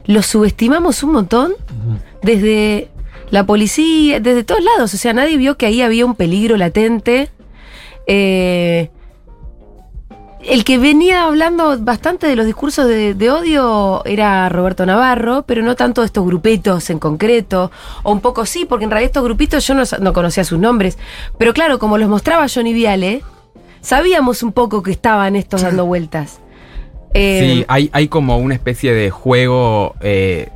[0.06, 1.54] Lo subestimamos un montón
[2.22, 2.90] desde
[3.34, 7.30] La policía, desde todos lados, o sea, nadie vio que ahí había un peligro latente.
[8.06, 8.92] Eh,
[10.44, 15.64] el que venía hablando bastante de los discursos de, de odio era Roberto Navarro, pero
[15.64, 17.72] no tanto de estos grupitos en concreto,
[18.04, 21.00] o un poco sí, porque en realidad estos grupitos yo no, conocía sus nombres,
[21.40, 23.24] pero claro, como los mostraba Johnny Viale,
[23.82, 26.40] sabíamos un poco que estaban estos dando vueltas.
[27.16, 30.50] Eh, Sí, hay, hay como una especie de juego eh,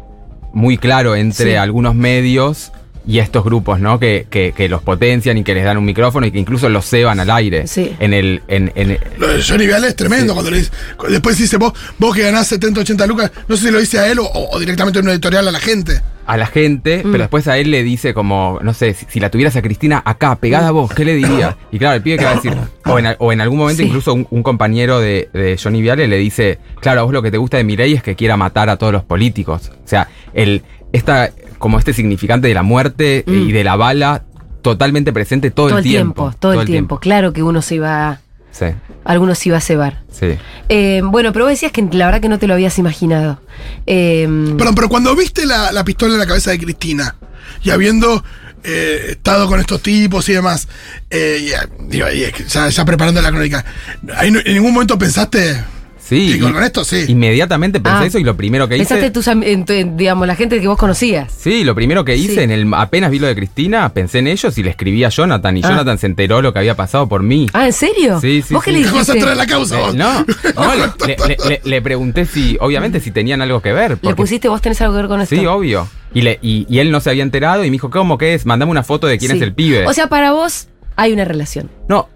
[0.57, 1.55] muy claro entre Sí.
[1.55, 2.71] algunos medios
[3.07, 3.99] y estos grupos, ¿no?
[3.99, 6.85] Que, que, que los potencian y que les dan un micrófono y que incluso los
[6.85, 7.65] ceban al aire.
[7.67, 7.95] Sí.
[7.99, 10.71] En el, en, en- Lo de Johnny Viale es tremendo cuando le dice.
[11.09, 14.11] Después dice vos, vos que ganás 70, 80 lucas, no sé si lo dice a
[14.11, 16.01] él o, o directamente en un editorial a la gente.
[16.25, 17.11] a la gente, Mm.
[17.13, 20.01] pero después a él le dice como, no sé, si, si la tuvieras a Cristina
[20.03, 21.55] acá, pegada a vos, ¿qué le dirías?
[21.71, 22.53] Y claro, el pibe que va a decir,
[22.85, 23.87] o en, al- o en algún momento Sí.
[23.87, 27.31] incluso un, un compañero de, de Johnny Viale le dice, claro, a vos lo que
[27.31, 29.71] te gusta de Milei es que quiera matar a todos los políticos.
[29.73, 33.33] O sea, el, esta, como este significante de la muerte Mm.
[33.33, 34.23] y de la bala
[34.61, 36.99] totalmente presente todo, todo el tiempo, todo, el tiempo.
[36.99, 38.19] Claro que uno se iba,
[38.51, 38.65] Sí,
[39.05, 40.01] alguno se iba a cebar.
[40.11, 40.35] sí.
[40.69, 43.39] Eh, bueno, pero vos decías que la verdad que no te lo habías imaginado.
[43.85, 47.15] Eh, Perdón, pero cuando viste la, la pistola en la cabeza de Cristina
[47.63, 48.23] y habiendo
[48.63, 50.67] eh, estado con estos tipos y demás,
[51.09, 52.07] eh, eh, digo,
[52.49, 53.63] ya, ya preparando la crónica,
[54.17, 55.63] ahí no- ¿en ningún momento pensaste
[56.07, 56.83] Sí, y- con esto?
[56.85, 57.05] Sí.
[57.09, 58.05] Inmediatamente pensé Ah.
[58.05, 59.07] eso y lo primero que pensaste hice...
[59.07, 61.31] en tus en tu- en, digamos, la gente que vos conocías.
[61.37, 62.39] Sí, lo primero que hice Sí.
[62.41, 65.57] en el apenas vi lo de Cristina, pensé en ellos y le escribí a Jonathan
[65.57, 65.69] y Ah.
[65.69, 67.47] Jonathan se enteró lo que había pasado por mí.
[67.53, 68.19] Ah, ¿en serio?
[68.21, 68.77] Sí, sí, ¿Vos qué sí.
[68.77, 69.17] le ¿Qué vas a dijiste?
[69.17, 69.95] entrar en la causa Eh, vos?
[69.95, 70.75] no, no,
[71.07, 73.91] le, le- le- le pregunté si, obviamente, si tenían algo que ver.
[73.91, 75.35] Le porque- pusiste, vos tenés algo que ver con esto.
[75.35, 75.87] Sí, obvio.
[76.13, 78.45] Y, le, y, y él no se había enterado y me dijo, ¿cómo que es?
[78.45, 79.37] Mandame una foto de quién Sí.
[79.37, 79.85] es el pibe.
[79.85, 81.69] O sea, para vos hay una relación.
[81.89, 82.09] no.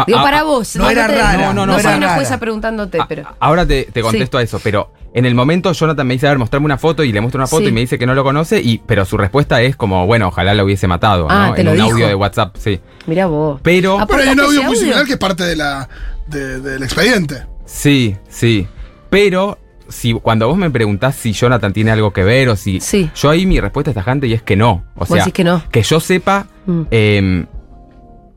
[0.00, 0.76] A- Digo, a- para a- vos.
[0.76, 2.18] no era te- rara, no, no, No, no soy era una rara.
[2.18, 3.24] jueza preguntándote, a- pero.
[3.40, 6.38] Ahora te, te contesto a eso, pero en el momento Jonathan me dice, a ver,
[6.38, 7.68] mostrarme una foto y le muestro una foto Sí.
[7.68, 10.54] y me dice que no lo conoce, y, pero su respuesta es como, bueno, ojalá
[10.54, 11.54] lo hubiese matado, Ah, ¿no?
[11.54, 11.90] te en lo un dijo.
[11.92, 12.80] audio de WhatsApp, sí.
[13.06, 13.60] Mirá vos.
[13.62, 13.98] Pero...
[13.98, 14.80] Ah, Pero hay un ¿Aportaste audio muy audio?
[14.80, 15.88] similar que es parte de la,
[16.26, 17.46] de- del expediente.
[17.64, 18.66] Sí, sí.
[19.10, 19.58] Pero
[19.88, 22.78] si cuando vos me preguntás si Jonathan tiene algo que ver o si.
[22.80, 23.10] Sí.
[23.14, 24.84] Yo ahí mi respuesta es tajante y es que no.
[24.94, 25.62] O Vos sea, decís que no.
[25.72, 26.82] yo sepa, Mm.
[26.90, 27.46] eh,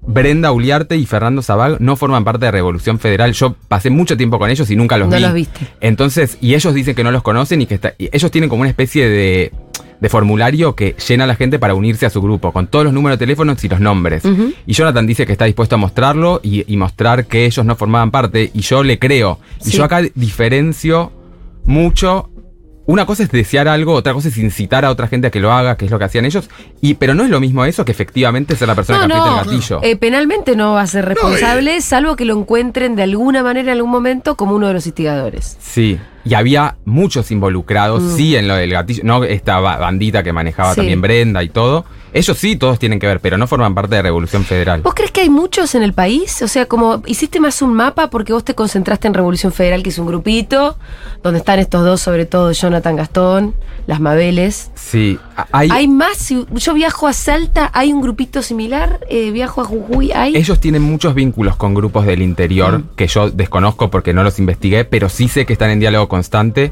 [0.05, 3.33] Brenda Uliarte y Fernando Zabag no forman parte de Revolución Federal.
[3.33, 5.21] Yo pasé mucho tiempo con ellos y nunca los No vi.
[5.21, 5.67] los viste.
[5.79, 8.61] Entonces, y ellos dicen que no los conocen y que está- y ellos tienen como
[8.61, 9.51] una especie de,
[9.99, 12.93] de formulario que llena a la gente para unirse a su grupo, con todos los
[12.93, 14.23] números de teléfonos y los nombres.
[14.65, 18.09] Y Jonathan dice que está dispuesto a mostrarlo y, y mostrar que ellos no formaban
[18.09, 19.37] parte, y yo le creo.
[19.63, 21.11] Y yo acá diferencio
[21.65, 22.30] mucho.
[22.91, 25.53] Una cosa es desear algo, otra cosa es incitar a otra gente a que lo
[25.53, 26.49] haga, que es lo que hacían ellos.
[26.81, 29.29] Y, pero no es lo mismo eso que efectivamente ser la persona No, que aprieta
[29.31, 29.39] no.
[29.39, 29.79] el gatillo.
[29.81, 33.77] Eh, penalmente no va a ser responsable, salvo que lo encuentren de alguna manera en
[33.77, 35.55] algún momento como uno de los instigadores.
[35.61, 38.15] Sí, y había muchos involucrados, Mm.
[38.15, 39.01] sí, en lo del gatillo.
[39.03, 40.77] No esta ba- bandita que manejaba Sí.
[40.77, 41.85] también Brenda y todo.
[42.13, 44.81] Ellos sí, todos tienen que ver, pero no forman parte de Revolución Federal.
[44.81, 46.41] ¿Vos crees que hay muchos en el país?
[46.41, 49.89] O sea, como hiciste más un mapa porque vos te concentraste en Revolución Federal, que
[49.91, 50.77] es un grupito,
[51.23, 53.55] donde están estos dos, sobre todo Jonathan Gastón,
[53.87, 54.71] las Mabeles.
[54.75, 55.17] Sí,
[55.53, 56.33] hay, ¿Hay más?
[56.53, 58.99] Yo viajo a Salta, ¿hay un grupito similar?
[59.09, 60.11] Eh, ¿Viajo a Jujuy?
[60.11, 60.35] ¿Hay?
[60.35, 62.83] ellos tienen muchos vínculos con grupos del interior Mm.
[62.97, 66.71] que yo desconozco porque no los investigué, pero sí sé que están en diálogo constante.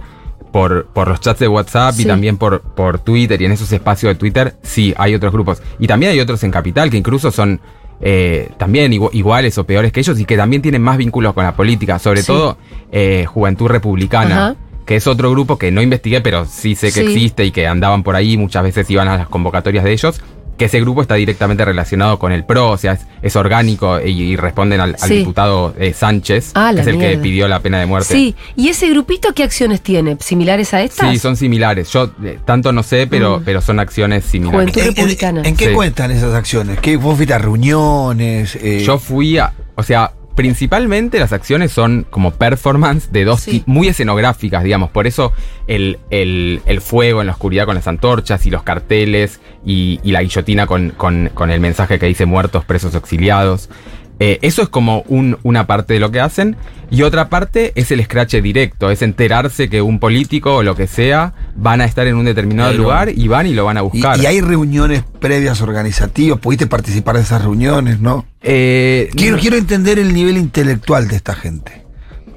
[0.52, 2.02] Por, por los chats de WhatsApp Sí.
[2.02, 5.62] y también por, por Twitter y en esos espacios de Twitter, sí, hay otros grupos.
[5.78, 7.62] Y también hay otros en Capital que incluso son
[8.02, 11.43] eh, también igu- iguales o peores que ellos y que también tienen más vínculos con
[11.43, 12.28] la política, sobre Sí.
[12.28, 12.58] todo
[12.91, 14.56] eh, Juventud Republicana, Ajá.
[14.88, 17.13] que es otro grupo que no investigué, pero sí sé que Sí.
[17.13, 20.19] existe y que andaban por ahí, muchas veces iban a las convocatorias de ellos,
[20.60, 24.10] que ese grupo está directamente relacionado con el PRO, o sea, es, es orgánico y,
[24.12, 25.17] y responden al, al Sí.
[25.19, 28.13] diputado eh, Sánchez, Ah, que es el que pidió la pena de muerte.
[28.13, 28.36] Sí.
[28.56, 30.17] ¿Y ese grupito qué acciones tiene?
[30.19, 31.10] ¿Similares a estas?
[31.10, 31.89] Sí, son similares.
[31.91, 33.43] Yo eh, tanto no sé, pero, Mm.
[33.45, 34.60] pero son acciones similares.
[34.74, 35.41] Juventud ¿En, en- republicana.
[35.45, 35.74] en qué Sí.
[35.74, 36.78] cuentan esas acciones?
[36.80, 38.56] ¿Qué, ¿Vos fuiste a reuniones?
[38.62, 39.54] Eh, Yo fui a.
[39.76, 43.62] O sea, principalmente las acciones son como performance de dos Sí.
[43.65, 44.89] muy escenográficas, digamos.
[44.89, 45.34] Por eso
[45.67, 50.13] el, el- el fuego en la oscuridad con las antorchas y los carteles y, y
[50.13, 53.69] la guillotina con, con- con el mensaje que dice muertos, presos, exiliados.
[54.19, 56.58] Eh, eso es como un- una parte de lo que hacen.
[56.91, 60.88] Y otra parte es el scratch directo, es enterarse que un político o lo que
[60.88, 64.19] sea van a estar en un determinado lugar y van y lo van a buscar.
[64.19, 68.25] y hay reuniones previas organizativas, pudiste participar de esas reuniones, ¿no?
[68.41, 71.86] Eh, Quiero, quiero entender el nivel intelectual de esta gente.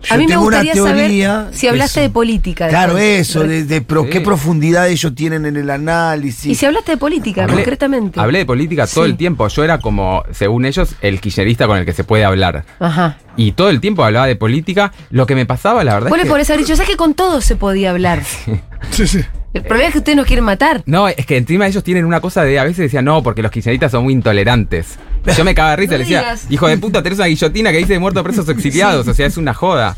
[0.02, 2.08] Yo a mí me una gustaría teoría saber si hablaste eso.
[2.08, 2.68] de política.
[2.68, 4.10] Claro, eso, de, de pro- Sí.
[4.10, 6.46] qué profundidad ellos tienen en el análisis.
[6.46, 8.18] Y si hablaste de política, Hablé- concretamente.
[8.20, 9.10] Hablé de política todo Sí.
[9.10, 9.46] el tiempo.
[9.48, 12.64] Yo era como, según ellos, el kirchnerista con el que se puede hablar.
[12.80, 13.18] Ajá.
[13.36, 14.92] Y todo el tiempo hablaba de política.
[15.10, 16.96] Lo que me pasaba, la verdad Vos es le que podés haber dicho, ¿sabes que
[16.96, 18.22] con todo se podía hablar?
[18.90, 19.20] Sí, sí.
[19.54, 20.82] El problema es que ustedes nos quieren matar.
[20.86, 23.50] No, es que encima ellos tienen una cosa de, a veces decían, no, porque los
[23.52, 24.96] kirchneristas son muy intolerantes.
[25.36, 26.46] Yo me cagaba de risa, No le decía, digas.
[26.50, 29.36] hijo de puta, tenés una guillotina que dice muerto presos o exiliados, o sea, es
[29.36, 29.96] una joda.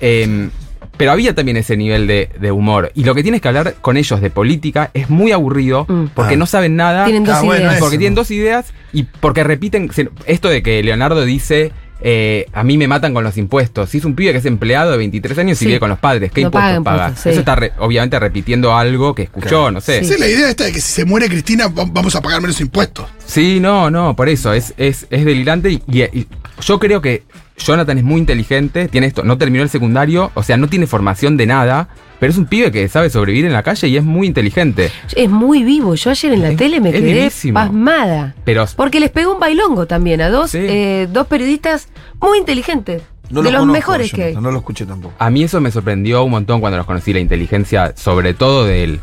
[0.00, 0.50] Em,
[0.96, 2.90] pero había también ese nivel de, de humor.
[2.94, 6.06] Y lo que tienes que hablar con ellos de política es muy aburrido, Mm.
[6.14, 6.38] porque Ah.
[6.38, 7.04] no saben nada.
[7.04, 7.76] Tienen dos Ah, ideas.
[7.78, 9.90] porque tienen dos ideas y porque repiten
[10.26, 13.88] esto de que Leonardo dice eh, a mí me matan con los impuestos.
[13.90, 15.66] Si es un pibe que es empleado de 23 años y Sí.
[15.66, 16.96] vive con los padres, ¿qué No impuestos paga paga?
[17.08, 17.28] impuestos, sí.
[17.30, 19.70] Eso está re- obviamente repitiendo algo que escuchó, Claro.
[19.70, 20.00] no sé.
[20.04, 20.12] Sí.
[20.14, 22.60] Sí, la idea esta de que si se muere Cristina va- vamos a pagar menos
[22.60, 23.06] impuestos.
[23.24, 26.26] Sí, no, no, por eso, es, es, es delirante y, y- y
[26.60, 27.22] yo creo que
[27.58, 31.36] Jonathan es muy inteligente, tiene esto, no terminó el secundario, o sea, no tiene formación
[31.38, 34.26] de nada, pero es un pibe que sabe sobrevivir en la calle y es muy
[34.26, 34.90] inteligente.
[35.14, 35.94] Es muy vivo.
[35.94, 37.54] Yo ayer en la Es- tele me quedé vivísimo.
[37.54, 38.34] pasmada.
[38.44, 40.58] Pero Porque les pegó un bailongo también a dos, Sí.
[40.60, 41.88] eh, dos periodistas
[42.20, 43.02] muy inteligentes.
[43.28, 44.34] No de lo los conozco, mejores yo que hay.
[44.34, 45.14] No, no lo escuché tampoco.
[45.18, 48.84] a mí eso me sorprendió un montón cuando los conocí, la inteligencia, sobre todo de
[48.84, 49.00] él.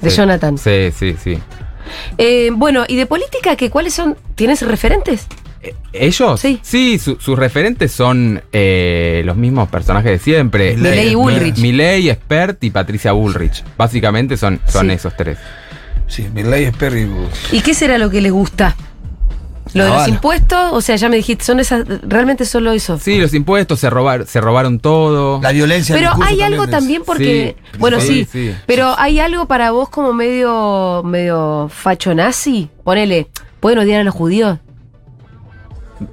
[0.00, 0.16] De Sí.
[0.16, 0.58] Jonathan.
[0.58, 1.38] Sí, sí, sí.
[2.18, 3.68] Eh, bueno, ¿y de política qué?
[3.68, 4.16] ¿Cuáles son?
[4.36, 5.26] ¿Tienes referentes?
[5.62, 6.40] Eh, ¿Ellos?
[6.40, 6.98] Sí.
[6.98, 10.74] su- sus referentes son eh, los mismos personajes de siempre.
[10.76, 11.58] Milei y Bullrich.
[11.58, 13.62] Milei, Expert y Patricia Bullrich.
[13.76, 14.92] Básicamente son, son Sí.
[14.94, 15.38] esos tres.
[16.08, 17.08] Sí, Milei es Perry.
[17.52, 18.76] ¿Y qué será lo que les gusta?
[19.74, 20.72] ¿Lo de los impuestos?
[20.72, 22.98] O sea, ya me dijiste, son esas, realmente solo eso.
[22.98, 25.40] Sí, los impuestos se, robar, se robaron todo.
[25.40, 25.94] La violencia.
[25.94, 28.54] Pero hay algo es- también porque, Sí, bueno, sí, sí, sí.
[28.66, 32.68] pero hay algo para vos como medio, medio facho nazi.
[32.84, 33.28] Ponele,
[33.60, 34.58] ¿pueden odiar a los judíos?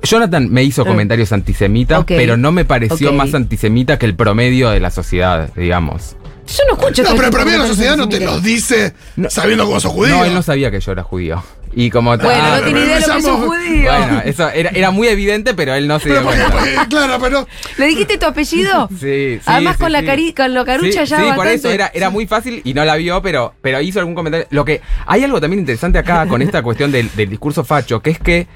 [0.04, 0.86] Jonathan me hizo Eh.
[0.86, 6.16] comentarios antisemitas, pero no me pareció más antisemita que el promedio de la sociedad, digamos.
[6.48, 7.04] Yo no escucho.
[7.04, 9.30] No, pero este para mí la sociedad no te los dice No.
[9.30, 10.16] sabiendo cómo sos judío.
[10.18, 11.44] No, él no sabía que yo era judío.
[11.76, 13.92] Y como Bueno, Ah, no tiene idea de lo que es un empezamos- judío.
[13.92, 16.58] Bueno, eso era, era muy evidente, pero él no se dio Pero porque, cuenta.
[16.58, 17.48] porque, claro, pero
[17.78, 18.90] ¿Le dijiste tu apellido?
[19.00, 21.54] Sí, sí, Además sí, con la cari con lo carucha sí, ya Sí, por bastante.
[21.54, 24.48] eso era, era muy fácil y no la vio, pero, pero hizo algún comentario.
[24.50, 28.10] Lo que hay algo también interesante acá con esta cuestión del, del discurso facho, que
[28.10, 28.48] es que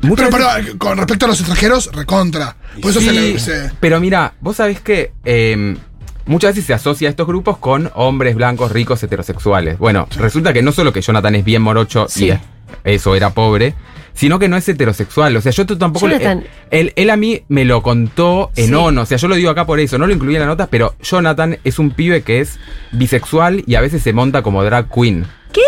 [0.00, 0.46] Pero, pero
[0.78, 2.56] con respecto a los extranjeros, recontra.
[2.80, 3.38] Por eso se le.
[3.38, 5.76] se- Pero mira, vos sabés que eh,
[6.26, 9.78] muchas veces se asocia a estos grupos con hombres blancos, ricos, heterosexuales.
[9.78, 12.26] Bueno, resulta que no solo que Jonathan es bien morocho Sí.
[12.26, 12.40] y es-
[12.84, 13.74] eso era pobre,
[14.14, 15.34] sino que no es heterosexual.
[15.36, 16.06] O sea, yo tampoco...
[16.06, 16.44] le- Jonathan.
[16.70, 18.74] él, él a mí me lo contó en Sí.
[18.74, 19.98] O sea, yo lo digo acá por eso.
[19.98, 22.58] No lo incluí en la nota, pero Jonathan es un pibe que es
[22.92, 25.26] bisexual y a veces se monta como drag queen.
[25.52, 25.62] ¿Qué?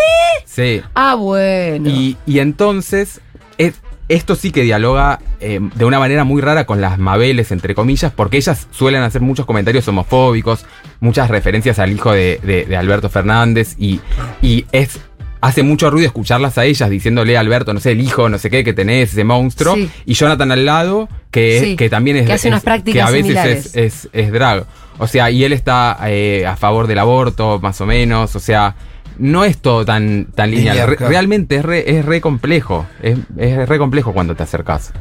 [0.45, 0.83] Sí.
[0.95, 1.89] Ah, bueno.
[1.89, 3.21] Y, y entonces,
[3.59, 7.75] es- esto sí que dialoga eh, de una manera muy rara con las Mabeles, entre
[7.75, 10.67] comillas, porque ellas suelen hacer muchos comentarios homofóbicos,
[11.01, 14.01] muchas referencias al hijo de, de- de Alberto Fernández, y,
[14.43, 15.01] y es.
[15.43, 18.51] Hace mucho ruido escucharlas a ellas diciéndole a Alberto, no sé, el hijo, no sé
[18.51, 19.75] qué, que tenés, ese monstruo.
[19.75, 19.89] Sí.
[20.05, 22.27] Y Jonathan al lado, que, Sí, que también es.
[22.27, 23.67] que hace unas prácticas Que a veces similares.
[23.75, 24.67] es, es, es drag.
[24.99, 28.37] O sea, y él está eh, a favor del aborto, más o menos.
[28.37, 28.75] O sea,
[29.21, 30.75] no es todo tan, tan lineal.
[30.77, 31.11] Lineal, Re- claro.
[31.11, 32.87] realmente es re, es re complejo.
[33.03, 34.93] Es, es re complejo cuando te acercas.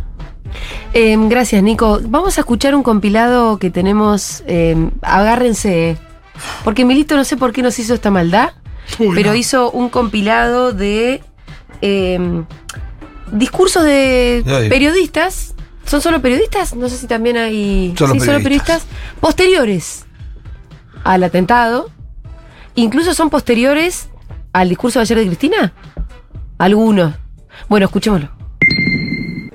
[0.94, 2.00] Eh, gracias, Nico.
[2.04, 4.44] Vamos a escuchar un compilado que tenemos.
[4.48, 5.98] eh, agárrense.
[6.64, 8.52] Porque Milito no sé por qué nos hizo esta maldad,
[8.98, 9.36] Uy, pero no.
[9.36, 11.22] hizo un compilado de
[11.82, 12.44] eh,
[13.32, 15.54] discursos de periodistas.
[15.86, 16.76] ¿Son solo periodistas?
[16.76, 17.94] No sé si también hay.
[17.98, 18.84] Solo sí, solo periodistas.
[19.20, 20.06] Posteriores
[21.04, 21.90] al atentado.
[22.76, 24.09] Incluso son posteriores
[24.54, 25.74] al discurso de ayer de Cristina.
[26.58, 27.16] Algunos.
[27.68, 28.30] Bueno, escuchémoslo.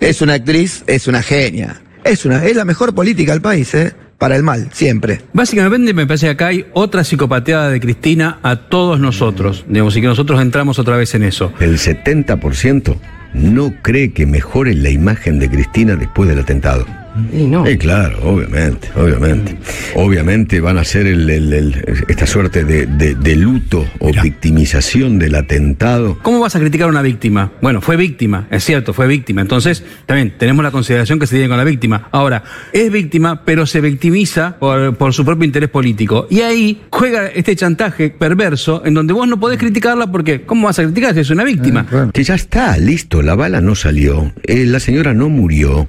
[0.00, 1.80] Es una actriz, es una genia.
[2.04, 3.94] Es una, es la mejor política del país, ¿eh?
[4.18, 5.22] Para el mal, siempre.
[5.32, 10.00] Básicamente me parece que acá hay otra psicopateada de Cristina a todos nosotros, digamos, y
[10.00, 11.52] que nosotros entramos otra vez en eso.
[11.60, 12.96] El 70%
[13.34, 16.86] no cree que mejore la imagen de Cristina después del atentado.
[17.32, 17.64] Y no.
[17.66, 19.56] Sí, claro, obviamente, obviamente.
[19.94, 25.18] Obviamente van a ser el- el- el- esta suerte de, de- de luto o victimización
[25.18, 26.18] del atentado.
[26.22, 27.52] ¿Cómo vas a criticar a una víctima?
[27.62, 29.40] Bueno, fue víctima, es cierto, fue víctima.
[29.40, 32.08] Entonces, también tenemos la consideración que se tiene con la víctima.
[32.12, 36.26] Ahora, es víctima, pero se victimiza por, por su propio interés político.
[36.30, 40.78] Y ahí juega este chantaje perverso en donde vos no podés criticarla porque, ¿cómo vas
[40.78, 41.86] a criticar si es una víctima?
[42.12, 45.86] Que ya está, listo, la bala no salió, eh, la señora no murió,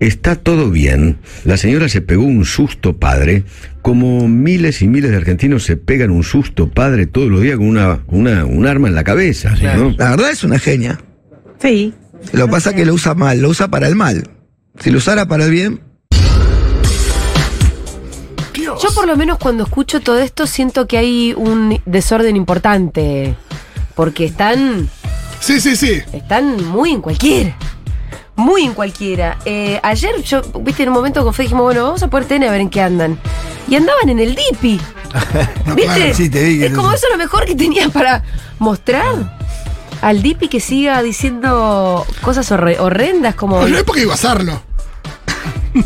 [0.00, 3.42] está todo bien, la señora se pegó un susto padre,
[3.82, 7.66] como miles y miles de argentinos se pegan un susto padre todos los días con
[7.66, 9.92] una, una- un arma en la cabeza, ¿no?
[9.98, 11.00] La verdad es una genia.
[11.60, 11.92] Sí.
[12.32, 14.28] Lo que pasa es que lo usa mal, lo usa para el mal.
[14.78, 15.80] Si lo usara para el bien,
[18.54, 18.80] Dios.
[18.82, 23.34] Yo por lo menos cuando escucho todo esto siento que hay un desorden importante.
[23.96, 24.88] Porque están.
[25.40, 26.00] Sí, sí, sí.
[26.12, 27.56] Están muy en cualquiera.
[28.36, 29.38] Muy en cualquiera.
[29.44, 32.48] Eh, ayer yo, viste, en un momento con Fe dijimos, bueno, vamos a poder tener
[32.48, 33.18] a ver en qué andan.
[33.68, 34.80] Y andaban en el DIPI.
[35.64, 35.94] No, ¿Viste?
[35.94, 36.14] claro.
[36.14, 38.22] Sí, te vi es como eso lo mejor que tenía para
[38.58, 39.36] mostrar.
[40.02, 43.60] Al Dipi que siga diciendo cosas horre- horrendas como.
[43.62, 44.60] No, no es porque iba a hacerlo.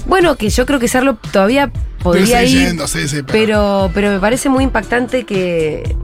[0.06, 1.70] Bueno, que yo creo que Sarlo todavía
[2.02, 2.66] podría ir.
[2.66, 5.96] yendo, sí, sí, pero- pero, pero me parece muy impactante que.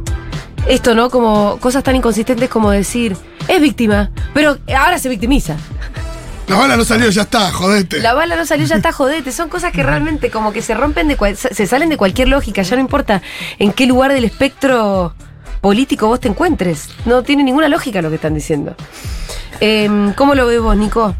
[0.68, 1.10] Esto, ¿no?
[1.10, 3.16] Como cosas tan inconsistentes como decir,
[3.48, 5.56] es víctima, pero ahora se victimiza.
[6.48, 7.98] La bala no salió, ya está, jodete.
[8.00, 9.32] La bala no salió, ya está jodete.
[9.32, 12.62] Son cosas que realmente como que se rompen de cual- se salen de cualquier lógica.
[12.62, 13.20] Ya no importa
[13.58, 15.14] en qué lugar del espectro
[15.60, 16.88] político vos te encuentres.
[17.04, 18.76] No tiene ninguna lógica lo que están diciendo.
[19.60, 21.16] Em, ¿Cómo lo ves vos, Nico?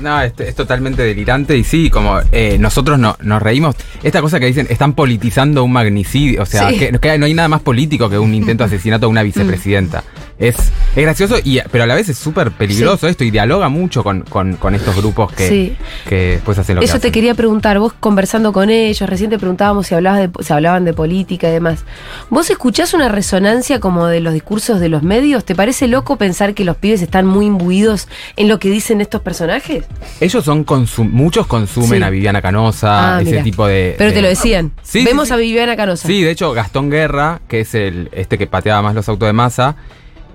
[0.00, 3.76] No, es, es totalmente delirante y sí, como eh, nosotros no, nos reímos.
[4.02, 6.78] Esta cosa que dicen, están politizando un magnicidio, o sea, Sí.
[6.78, 10.02] que, que no hay nada más político que un intento de asesinato a una vicepresidenta.
[10.40, 14.02] Es, es gracioso, y, pero a la vez es súper peligroso esto y dialoga mucho
[14.02, 15.76] con, con- con estos grupos que, Sí.
[16.08, 17.12] que después hacen lo que Eso te hacen.
[17.12, 20.94] quería preguntar, vos conversando con ellos, recién te preguntábamos si, hablabas de, si hablaban de
[20.94, 21.84] política y demás.
[22.30, 25.44] ¿Vos escuchás una resonancia como de los discursos de los medios?
[25.44, 29.20] ¿Te parece loco pensar que los pibes están muy imbuidos en lo que dicen estos
[29.20, 29.84] personajes?
[30.20, 32.02] Ellos son, consum- muchos consumen Sí.
[32.02, 33.94] a Viviana Canosa, Ah, ese tipo de...
[33.98, 34.72] Pero te lo decían.
[34.82, 36.06] Sí, Vemos a Viviana Canosa.
[36.08, 39.32] Sí, de hecho, Gastón Guerra, que es el este que pateaba más los autos de
[39.34, 39.76] masa,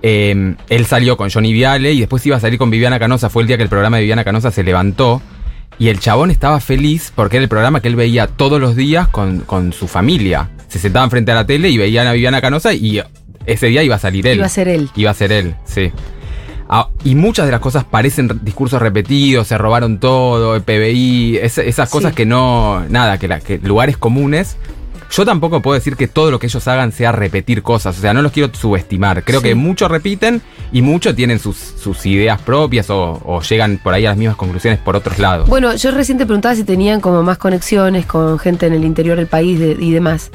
[0.02, 3.30] eh, él salió con Johnny Viale y después iba a salir con Viviana Canosa.
[3.30, 5.22] Fue el día que el programa de Viviana Canosa se levantó.
[5.78, 9.08] Y el chabón estaba feliz porque era el programa que él veía todos los días
[9.08, 10.48] con, con su familia.
[10.68, 13.02] Se sentaban frente a la tele y veían a Viviana Canosa y
[13.44, 14.38] ese día iba a salir él.
[14.38, 14.88] Iba a ser él.
[14.96, 15.92] Iba a ser él, sí.
[16.68, 21.58] Ah, y muchas de las cosas parecen discursos repetidos, se robaron todo, el PBI, es-
[21.58, 22.16] esas cosas Sí.
[22.16, 24.56] que no, nada, que, la- que lugares comunes.
[25.10, 28.12] Yo tampoco puedo decir que todo lo que ellos hagan sea repetir cosas, o sea,
[28.12, 29.22] no los quiero subestimar.
[29.24, 29.48] Creo Sí.
[29.48, 30.42] que muchos repiten
[30.72, 34.36] y muchos tienen sus, sus ideas propias o, o llegan por ahí a las mismas
[34.36, 35.48] conclusiones por otros lados.
[35.48, 39.16] Bueno, yo recién te preguntaba si tenían como más conexiones con gente en el interior
[39.16, 40.30] del país de- y demás.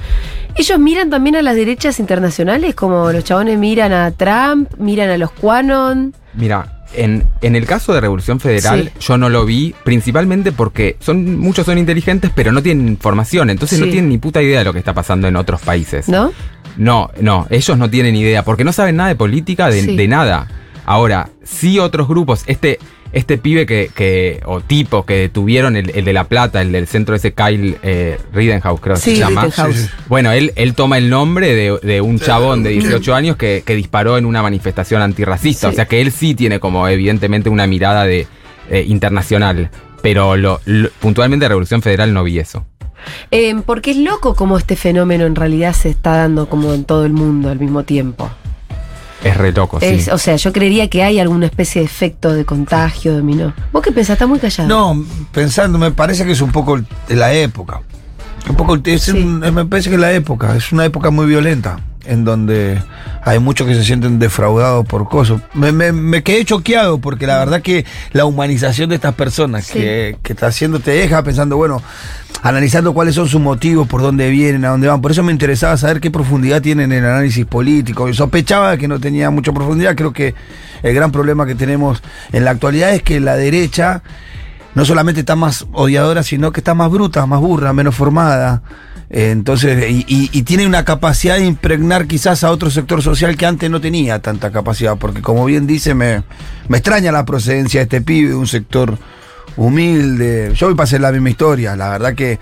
[0.56, 2.74] ¿Ellos miran también a las derechas internacionales?
[2.76, 6.14] Como los chabones miran a Trump, miran a los Quanon.
[6.34, 9.08] Mira, en, en el caso de Revolución Federal, Sí.
[9.08, 13.80] yo no lo vi, principalmente porque son muchos son inteligentes, pero no tienen información, entonces
[13.80, 13.86] Sí.
[13.86, 16.08] no tienen ni puta idea de lo que está pasando en otros países.
[16.10, 16.32] ¿No?
[16.78, 19.96] No, no, ellos no tienen idea, porque no saben nada de política, de, Sí.
[19.96, 20.48] de nada.
[20.86, 22.80] Ahora, sí otros grupos, este,
[23.14, 26.88] este pibe que, que, o tipo que detuvieron, el, el de La Plata, el del
[26.88, 29.46] centro ese Kyle eh, Ridenhouse, creo que Sí, se llama.
[29.46, 29.90] Rittenhouse.
[30.08, 33.76] Bueno, él, él toma el nombre de, de un chabón de 18 años que, que
[33.76, 35.68] disparó en una manifestación antirracista.
[35.68, 35.74] Sí.
[35.74, 38.28] O sea que él sí tiene como evidentemente una mirada de
[38.70, 39.70] eh, internacional.
[40.02, 42.66] Pero lo, lo- puntualmente Revolución Federal no vi eso.
[43.32, 47.06] Eh, porque es loco como este fenómeno en realidad se está dando como en todo
[47.06, 48.30] el mundo al mismo tiempo.
[49.24, 49.86] Es re loco, sí.
[49.86, 53.54] Es- o sea, yo creería que hay alguna especie de efecto de contagio, dominó.
[53.72, 54.14] ¿Vos qué pensás?
[54.16, 54.68] Está muy callado.
[54.68, 56.80] No, pensando, me parece que es un poco
[57.10, 57.82] la época.
[58.50, 59.12] Un poco, es Sí.
[59.12, 62.82] un- me parece que es la época, es una época muy violenta, en donde
[63.24, 65.42] hay muchos que se sienten defraudados por cosas.
[65.54, 69.74] Me, me- me quedé choqueado porque la verdad que la humanización de estas personas Sí.
[69.74, 71.82] que, que está haciendo te deja pensando, bueno,
[72.44, 75.00] analizando cuáles son sus motivos, por dónde vienen, a dónde van.
[75.02, 78.08] Por eso me interesaba saber qué profundidad tienen en el análisis político.
[78.08, 79.96] Yo sospechaba que no tenía mucha profundidad.
[79.96, 80.34] Creo que
[80.82, 82.02] el gran problema que tenemos
[82.34, 84.02] en la actualidad es que la derecha
[84.76, 88.62] no solamente está más odiadora, sino que está más bruta, más burra, menos formada.
[89.10, 93.70] Eh, entonces, y, tiene una capacidad de impregnar quizás a otro sector social que antes
[93.70, 96.24] no tenía tanta capacidad, porque como bien dice, me,
[96.70, 98.98] me extraña la procedencia de este pibe, de un sector
[99.58, 100.54] humilde.
[100.56, 102.40] Yo hoy pasé la misma historia, la verdad que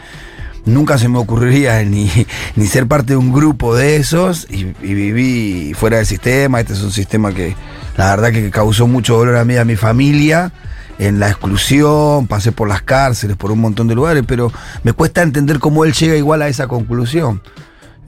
[0.66, 2.12] nunca se me ocurriría ni,
[2.56, 6.60] ni ser parte de un grupo de esos y, y viví fuera del sistema.
[6.60, 7.56] Este es un sistema que
[7.98, 10.52] la verdad que causó mucho dolor a mí y a mi familia
[11.00, 14.52] en la exclusión, pasé por las cárceles, por un montón de lugares, pero
[14.84, 17.42] me cuesta entender cómo él llega igual a esa conclusión.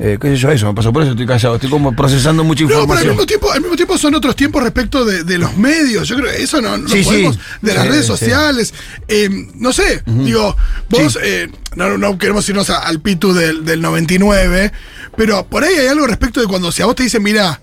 [0.03, 0.49] Eh, ¿Qué sé yo?
[0.51, 3.09] Eso me pasó, por eso estoy callado, estoy como procesando mucha No, pero al información.
[3.11, 6.07] mismo tiempo, al mismo tiempo son otros tiempos respecto de, de los medios.
[6.07, 7.35] Yo creo que eso no, no Sí, podemos.
[7.35, 7.41] sí.
[7.61, 8.73] De las Sí, redes sociales.
[9.07, 10.55] Eh, no sé, digo,
[10.89, 14.71] vos, eh, no, no queremos irnos a- al pitu del, del 99,
[15.15, 17.61] pero por ahí hay algo respecto de cuando si a vos te dicen, mira,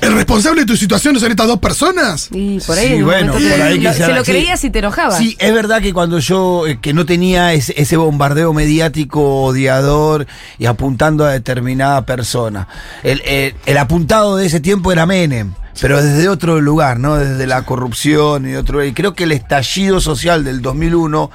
[0.00, 2.28] el responsable de tu situación no son estas dos personas.
[2.32, 4.30] Y por ahí, Sí, bueno, por ahí lo- se lo sí.
[4.32, 5.16] creías y te enojabas.
[5.18, 10.26] Sí, es verdad que cuando yo, eh, que no tenía ese, ese bombardeo mediático odiador
[10.58, 12.68] y apuntando a determinada persona,
[13.02, 15.54] el, el- el apuntado de ese tiempo era Menem.
[15.80, 17.16] Pero desde otro lugar, ¿no?
[17.16, 18.84] Desde la corrupción y otro.
[18.84, 21.30] Y creo que el estallido social del 2001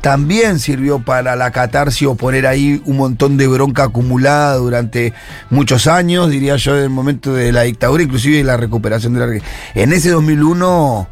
[0.00, 5.14] también sirvió para la catarsis o poner ahí un montón de bronca acumulada durante
[5.50, 9.20] muchos años, diría yo, en el momento de la dictadura, inclusive de la recuperación de
[9.20, 9.42] la.
[9.74, 11.08] En ese 2001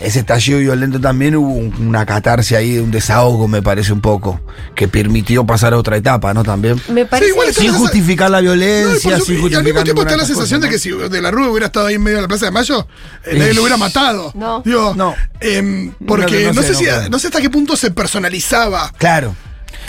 [0.00, 4.40] ese estallido violento también hubo un- una catarse ahí, un desahogo, me parece un poco,
[4.74, 6.42] que permitió pasar a otra etapa, ¿no?
[6.42, 6.80] También.
[6.88, 7.30] Me parece.
[7.32, 9.84] igual está Sin esa- justificar la No, y, violencia, su- sin y al mismo justificar
[9.84, 12.02] tiempo está la sensación cosa, de que si De la Rúa hubiera estado ahí en
[12.02, 12.86] medio de la Plaza de Mayo,
[13.24, 14.32] eh, nadie lo hubiera matado.
[14.34, 14.62] No.
[14.64, 15.14] Digo, No.
[15.40, 17.90] em, porque No, no, no sé sé, si, no, no sé hasta qué punto se
[17.90, 18.92] personalizaba.
[18.98, 19.34] Claro.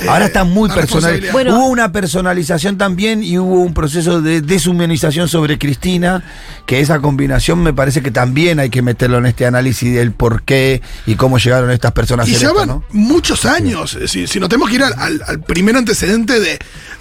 [0.07, 1.21] Ahora está muy personal.
[1.31, 1.55] Bueno.
[1.57, 6.23] hubo una personalización también y hubo un proceso de deshumanización sobre Cristina,
[6.65, 10.43] que esa combinación me parece que también hay que meterlo en este análisis del por
[10.43, 12.83] qué y cómo llegaron estas personas a Y hacer ya esto, van ¿no?
[12.91, 13.95] muchos años.
[13.95, 16.57] eh, Si, si no tenemos que ir al, al- al primer antecedente de,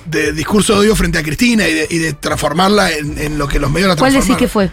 [0.06, 3.48] de discurso de odio frente a Cristina y de, y de transformarla en, en lo
[3.48, 4.28] que los medios la ¿Cuál transformaron.
[4.28, 4.70] decís que fue?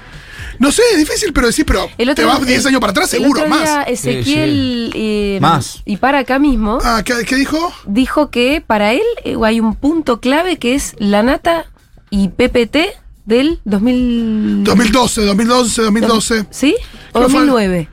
[0.59, 2.91] No sé, es difícil, pero decís, pero El otro, te vas 10 el- años para
[2.91, 3.87] atrás, el seguro, otro día más.
[3.87, 5.81] Ezequiel eh, Más.
[5.85, 7.71] y para acá mismo Ah, ¿qué, qué dijo?
[7.85, 11.65] dijo que para él eh, hay un punto clave que es la nata
[12.09, 12.77] y PPT
[13.25, 14.63] del 2000.
[14.63, 16.45] 2012, 2011, 2012.
[16.49, 16.75] ¿Sí?
[17.11, 17.89] ¿O Creo fue- 2009?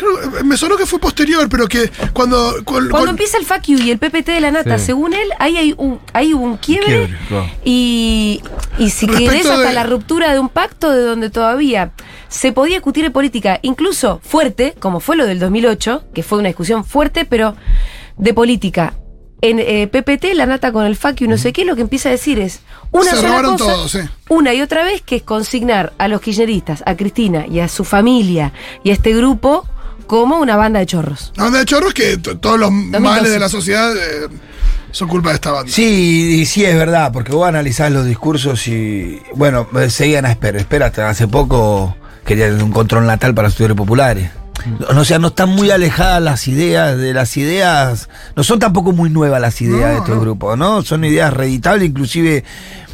[0.00, 2.54] Creo- me sonó que fue posterior, pero que cuando.
[2.64, 4.86] Cuando empieza el fuck you y el PPT de la nata, Sí.
[4.86, 6.86] según él, ahí hay un, ahí hubo un quiebre.
[6.86, 7.46] Quiebre, claro.
[7.64, 8.42] Y,
[8.78, 11.92] y si Respecto querés hasta de- la ruptura de un pacto de donde todavía
[12.28, 16.48] se podía discutir de política, incluso fuerte, como fue lo del 2008, que fue una
[16.48, 17.54] discusión fuerte, pero
[18.16, 18.94] de política.
[19.42, 22.10] En eh, PPT, la nata con el fuck you, no sé qué, lo que empieza
[22.10, 23.98] a decir es una Se sola cosa, todo, sí.
[24.28, 27.84] una y otra vez, que es consignar a los kirchneristas, a Cristina y a su
[27.84, 28.52] familia
[28.84, 29.66] y a este grupo
[30.10, 31.32] como una banda de chorros.
[31.36, 32.98] La banda de chorros que todos los 2012.
[33.00, 34.26] males de la sociedad eh,
[34.90, 35.70] son culpa de esta banda.
[35.72, 40.32] Sí, y sí es verdad, porque vos analizás los discursos y, bueno, eh, seguían a
[40.32, 40.58] espera.
[40.58, 41.96] Espérate, hace poco
[42.26, 44.30] querían un control natal para los estudiantes populares.
[44.92, 48.92] No, o sea, no están muy alejadas las ideas de las ideas, no son tampoco
[48.92, 50.20] muy nuevas las ideas No, de estos no.
[50.20, 50.82] grupos, ¿no?
[50.82, 52.44] Son ideas reeditables, inclusive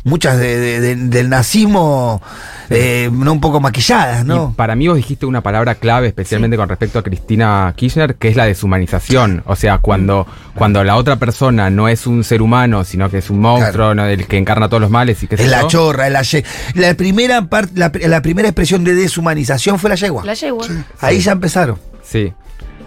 [0.06, 2.22] muchas de- de- de- del nazismo,
[2.70, 4.50] eh, no un poco maquilladas, ¿no?
[4.52, 8.28] Y para mí vos dijiste una palabra clave, especialmente con respecto a Cristina Kirchner, que
[8.28, 9.42] es la deshumanización.
[9.46, 13.30] O sea, cuando, cuando la otra persona no es un ser humano, sino que es
[13.30, 14.06] un monstruo, ¿no?
[14.06, 15.68] el que encarna todos los males y sé Es la yo.
[15.68, 16.44] chorra, es la ye-
[16.74, 20.24] La primera parte, la, la primera expresión de deshumanización fue la yegua.
[20.24, 20.66] La yegua.
[21.00, 21.78] Ahí ya empezaron.
[22.02, 22.32] Sí.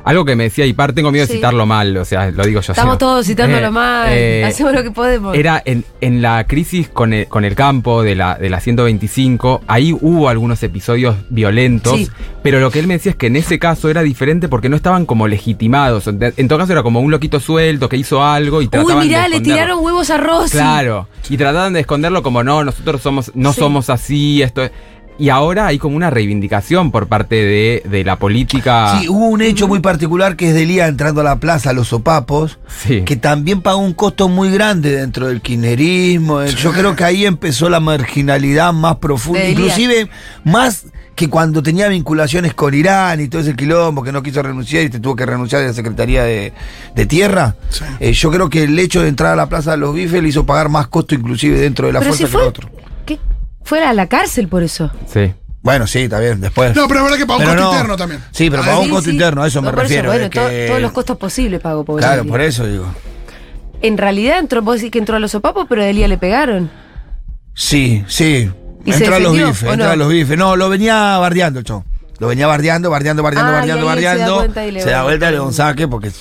[0.05, 1.33] Algo que me decía Ipar, tengo miedo Sí.
[1.33, 2.71] de citarlo mal, o sea, lo digo yo.
[2.73, 5.35] Estamos todos citándolo Eh, mal, eh, hacemos lo que podemos.
[5.35, 9.61] Era en, en la crisis con el, con el campo de la, de la 125,
[9.67, 12.07] ahí hubo algunos episodios violentos, Sí.
[12.41, 14.75] pero lo que él me decía es que en ese caso era diferente porque no
[14.75, 16.07] estaban como legitimados.
[16.07, 19.23] En todo caso era como un loquito suelto que hizo algo y Uy, trataban mirá,
[19.23, 20.51] de le tiraron huevos a Rossi.
[20.51, 23.59] Claro, y trataban de esconderlo como no, nosotros somos, no Sí.
[23.59, 24.71] somos así, esto es-
[25.19, 28.97] Y ahora hay como una reivindicación por parte de, de la política.
[28.99, 31.73] Sí, hubo un hecho muy particular que es de Lía entrando a la plaza, a
[31.73, 33.01] los sopapos, Sí.
[33.01, 36.43] que también pagó un costo muy grande dentro del kirchnerismo.
[36.45, 40.09] Yo creo que ahí empezó la marginalidad más profunda, inclusive
[40.45, 44.83] más que cuando tenía vinculaciones con Irán y todo ese quilombo que no quiso renunciar
[44.85, 46.53] y te tuvo que renunciar de la Secretaría de,
[46.95, 47.55] de Tierra.
[47.69, 47.83] Sí.
[47.99, 50.29] Eh, yo creo que el hecho de entrar a la plaza de los bifes le
[50.29, 52.69] hizo pagar más costo inclusive dentro de la Pero fuerza si que el otro.
[53.69, 53.81] ¿Qué?
[53.81, 54.91] fue a la cárcel por eso.
[55.11, 55.33] Sí.
[55.61, 56.73] Bueno, sí, está bien, después.
[56.75, 57.71] No, pero es verdad que pagó un costo no.
[57.73, 58.23] interno también.
[58.31, 59.11] Sí, pero Ah, pagó un Sí, costo sí.
[59.11, 60.09] interno, a eso No, me por refiero.
[60.09, 62.85] bueno, de to- que- todos los costos posibles pagó por Claro, por eso digo.
[63.81, 66.69] En realidad entró, vos decís que entró a los sopapos, pero a Delia le pegaron.
[67.53, 68.49] Sí, sí.
[68.85, 69.83] ¿Y se Entra a los bifes, no?
[69.85, 70.37] a los bifes.
[70.37, 71.83] No, lo venía bardeando el chon.
[72.19, 74.35] Lo venía bardeando, bardeando, bardeando, Ah, y bardeando, ahí él se da bardeando.
[74.37, 76.11] cuenta y le Se da vuelta y le da un saque porque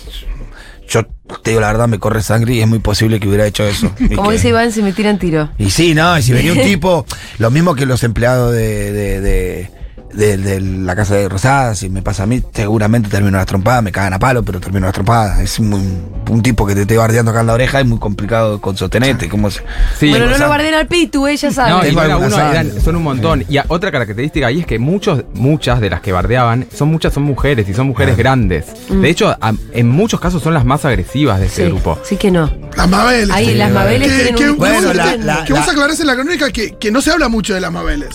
[0.89, 1.03] yo
[1.43, 3.93] te digo la verdad, me corre sangre y es muy posible que hubiera hecho eso.
[4.15, 5.51] Como dice Iván, se me tiran tiro.
[5.59, 7.07] Y sí, no, y si venía un tipo,
[7.39, 9.71] lo mismo que los empleados de, de, de,
[10.13, 13.83] de- de la casa de Rosada, si me pasa a mí, seguramente termino las trompadas,
[13.83, 15.41] me cagan a palo, pero termino las trompadas.
[15.41, 15.81] Es muy-
[16.29, 19.29] un tipo que te esté bardeando acá en la oreja, es muy complicado con sostenerte.
[19.29, 19.63] ¿cómo se-
[19.99, 20.11] Sí.
[20.11, 21.71] bueno, no lo guarden al pitu, ella sabe.
[21.71, 21.79] No,
[22.19, 23.45] uno eran- son un montón.
[23.49, 27.13] Y a- otra característica ahí es que muchos, muchas de las que bardeaban, son muchas
[27.15, 28.67] son mujeres y son mujeres grandes.
[28.91, 31.67] De hecho, a- en muchos casos son las más agresivas de ese Mm.
[31.67, 31.99] sí, grupo.
[32.05, 32.51] sí que no.
[32.77, 33.31] Las Mabeles.
[33.31, 36.01] Ahí las Mabeles Que, que- un que Bueno, vos, la- que- la- vos la- aclarás
[36.01, 38.09] en la crónica que, que no se habla mucho de las Mabeles.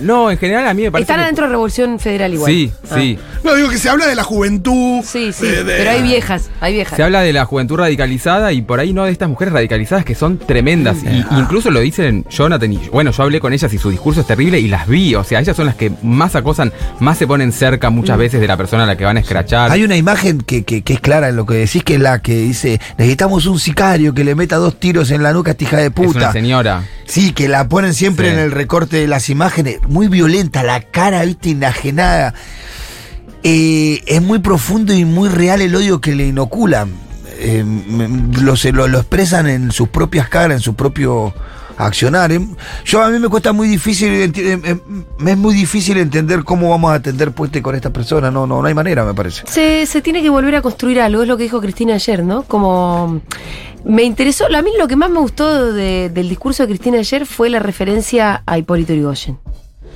[0.00, 1.04] No, en general a mí me parece.
[1.04, 2.50] Están que- adentro de Revolución Federal igual.
[2.52, 2.94] Sí, Ah.
[2.98, 3.18] sí.
[3.44, 5.02] No, digo que se habla de la juventud.
[5.04, 5.46] Sí, sí.
[5.46, 6.96] de- de- Pero hay viejas, hay viejas.
[6.96, 10.14] Se habla de la juventud radicalizada y por ahí no de estas mujeres radicalizadas que
[10.14, 10.98] son tremendas.
[11.04, 14.26] Y, incluso lo dicen Jonathan y bueno, yo hablé con ellas y su discurso es
[14.26, 15.14] terrible y las vi.
[15.14, 18.46] O sea, ellas son las que más acosan, más se ponen cerca muchas veces de
[18.46, 19.70] la persona a la que van a escrachar.
[19.70, 22.20] Hay una imagen que, que- que es clara en lo que decís, que es la
[22.20, 25.64] que dice, necesitamos un sicario que le meta dos tiros en la nuca a esta
[25.64, 26.32] hija de es una puta.
[26.32, 26.84] señora.
[27.06, 28.34] Sí, que la ponen siempre Sí.
[28.34, 29.78] en el recorte de las imágenes.
[29.88, 32.34] Muy violenta, la cara, viste, enajenada.
[33.42, 36.90] Eh, es muy profundo y muy real el odio que le inoculan.
[37.38, 37.64] Eh,
[38.40, 41.32] lo, lo, lo expresan en sus propias caras, en su propio
[41.78, 42.32] accionar.
[42.32, 44.80] Em, Yo a mí me cuesta muy difícil, em,
[45.18, 48.30] me es muy difícil entender cómo vamos a atender puente con esta persona.
[48.30, 49.42] No, no, no hay manera, me parece.
[49.46, 52.42] Se, tiene que volver a construir algo, es lo que dijo Cristina ayer, ¿no?
[52.44, 53.20] Como
[53.84, 57.26] me interesó, a mí lo que más me gustó de- del discurso de Cristina ayer
[57.26, 59.38] fue la referencia a Hipólito Yrigoyen.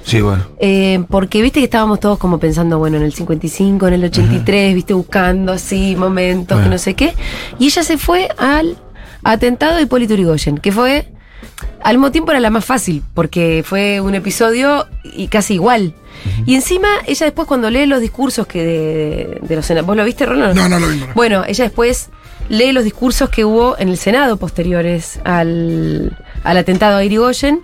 [0.04, 0.44] Sí, bueno.
[0.58, 4.74] Eh, porque viste que estábamos todos como pensando, bueno, en el 55, en el 83,
[4.74, 7.14] viste, buscando así momentos, que no sé qué.
[7.58, 8.76] Y ella se fue al
[9.22, 11.12] atentado de Hipólito Yrigoyen, que fue,
[11.82, 15.94] al mismo tiempo era la más fácil, porque fue un episodio y casi igual.
[16.44, 20.04] Y encima, ella después cuando lee los discursos que de, de los senadores, ¿vos lo
[20.04, 20.54] viste, Ronald?
[20.56, 20.96] No, no lo vi.
[20.98, 21.06] no.
[21.14, 22.10] Bueno, ella después
[22.48, 27.60] lee los discursos que hubo en el Senado posteriores al, al atentado a Irigoyen.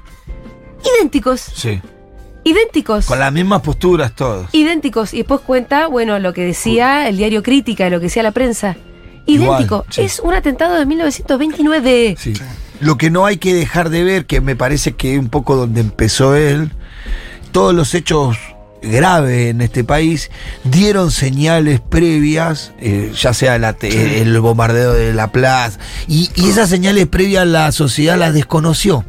[0.99, 1.81] Idénticos, Sí.
[2.51, 3.07] Idénticos.
[3.07, 4.49] Con las mismas posturas todos.
[4.53, 5.13] Idénticos.
[5.15, 8.77] Y después cuenta, bueno, lo que decía el diario Crítica, lo que decía la prensa.
[9.27, 9.85] Igual, Idéntico.
[9.91, 10.03] sí.
[10.03, 12.17] Es un atentado de 1929.
[12.19, 12.33] Sí.
[12.81, 15.57] Lo que no hay que dejar de ver, que me parece que es un poco
[15.57, 16.71] donde empezó él,
[17.51, 18.37] todos los hechos
[18.83, 20.31] graves en este país
[20.63, 26.51] dieron señales previas, eh, ya sea la te- el bombardeo de La Plaza, y, y
[26.51, 29.05] esas señales previas la sociedad las desconoció.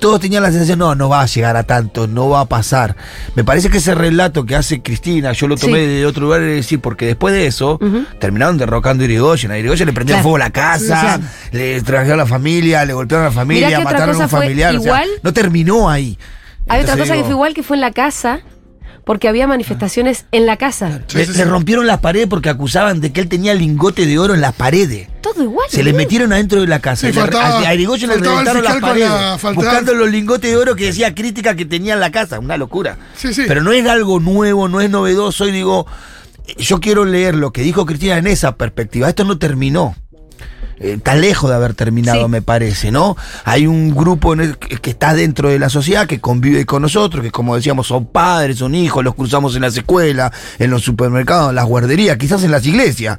[0.00, 2.96] Todos tenían la sensación, no, no va a llegar a tanto, no va a pasar.
[3.34, 5.86] Me parece que ese relato que hace Cristina, yo lo tomé Sí.
[5.86, 7.78] de otro lugar, es decir, porque después de eso,
[8.18, 9.50] terminaron derrocando a Irigoyen.
[9.50, 10.30] A Irigoyen le prendieron Claro.
[10.30, 11.20] fuego a la casa,
[11.50, 14.74] Sí, le trajeron a la familia, le golpearon a la familia, mataron a un familiar.
[14.74, 15.08] o sea, igual.
[15.22, 16.18] no terminó ahí.
[16.68, 18.40] Hay otra cosa que fue igual que fue en la casa,
[19.10, 21.00] porque había manifestaciones en la casa.
[21.12, 24.40] Le, le rompieron las paredes porque acusaban de que él tenía lingote de oro en
[24.40, 25.08] las paredes.
[25.20, 25.66] Todo igual.
[25.68, 27.08] Se le metieron adentro de la casa.
[27.08, 29.08] Sí, Le- faltaba- a, a Irigoyen le reventaron las paredes.
[29.10, 32.38] la- buscando los lingotes de oro que decía crítica que tenía en la casa.
[32.38, 32.98] Una locura.
[33.16, 33.42] Sí, sí.
[33.48, 35.48] Pero no es algo nuevo, no es novedoso.
[35.48, 35.88] Y digo,
[36.46, 39.08] eh, yo quiero leer lo que dijo Cristina en esa perspectiva.
[39.08, 39.96] Esto no terminó.
[40.80, 42.30] Eh, está lejos de haber terminado, Sí.
[42.30, 43.16] me parece, ¿no?
[43.44, 47.22] Hay un grupo en el que, está dentro de la sociedad, que convive con nosotros,
[47.22, 51.50] que como decíamos, son padres, son hijos, los cruzamos en las escuelas, en los supermercados,
[51.50, 53.18] en las guarderías, quizás en las iglesias,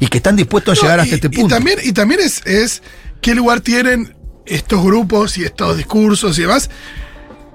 [0.00, 1.54] y que están dispuestos a No, llegar y- hasta este y punto.
[1.54, 2.82] también, y también es, es
[3.20, 6.68] qué lugar tienen estos grupos y estos discursos y demás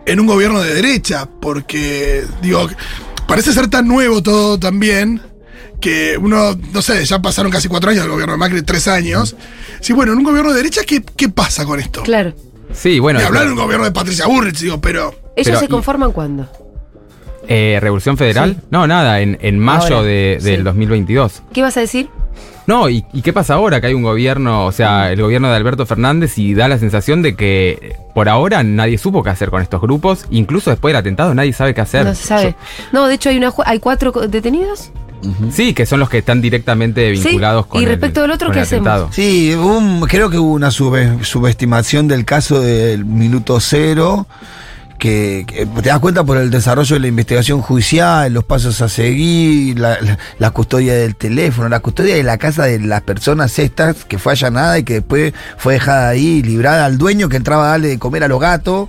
[0.05, 2.67] en un gobierno de derecha, porque, digo,
[3.27, 5.21] parece ser tan nuevo todo también
[5.83, 9.35] que uno, no sé, ya pasaron casi cuatro años del gobierno de Macri, tres años.
[9.81, 12.03] Sí, bueno, en un gobierno de derecha, ¿qué, qué pasa con esto?
[12.03, 12.33] Claro.
[12.73, 13.19] Sí, bueno.
[13.19, 15.09] Ni hablar de un gobierno de Patricia Burrich, digo, pero...
[15.35, 16.47] ¿Ellos Pero, se y- conforman cuándo?
[17.47, 18.57] eh, ¿Revolución Federal?
[18.71, 20.63] No, nada, en, en mayo Ahora, de- del sí.
[20.63, 21.41] 2022.
[21.51, 22.09] ¿Qué vas a decir?
[22.65, 23.81] No, ¿y, y qué pasa ahora?
[23.81, 27.21] Que hay un gobierno, o sea, el gobierno de Alberto Fernández y da la sensación
[27.21, 30.25] de que eh, por ahora nadie supo qué hacer con estos grupos.
[30.31, 32.05] Incluso después del atentado nadie sabe qué hacer.
[32.05, 32.55] No se sabe.
[32.93, 34.13] No, de hecho hay una hay cuatro
[35.51, 38.51] Sí, que son los que están directamente Sí, vinculados con y el- respecto del otro,
[38.51, 38.87] ¿qué el hacemos?
[38.87, 39.09] atentado.
[39.13, 44.27] Sí, un- creo que hubo una sube- subestimación del caso del minuto cero,
[44.99, 48.87] que, que te das cuenta por el desarrollo de la investigación judicial, los pasos a
[48.87, 53.57] seguir, la, la- la custodia del teléfono, la custodia de la casa de las personas
[53.59, 57.65] estas que fue allanada y que después fue dejada ahí, librada al dueño que entraba
[57.65, 58.87] a darle de comer a los gatos,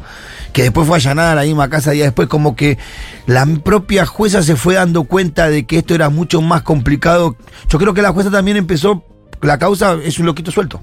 [0.54, 2.78] que después fue allanada a la misma casa día después, como que
[3.26, 7.36] la propia jueza se fue dando cuenta de que esto era mucho más complicado.
[7.68, 9.04] Yo creo que la jueza también empezó
[9.42, 10.80] la causa es un loquito suelto.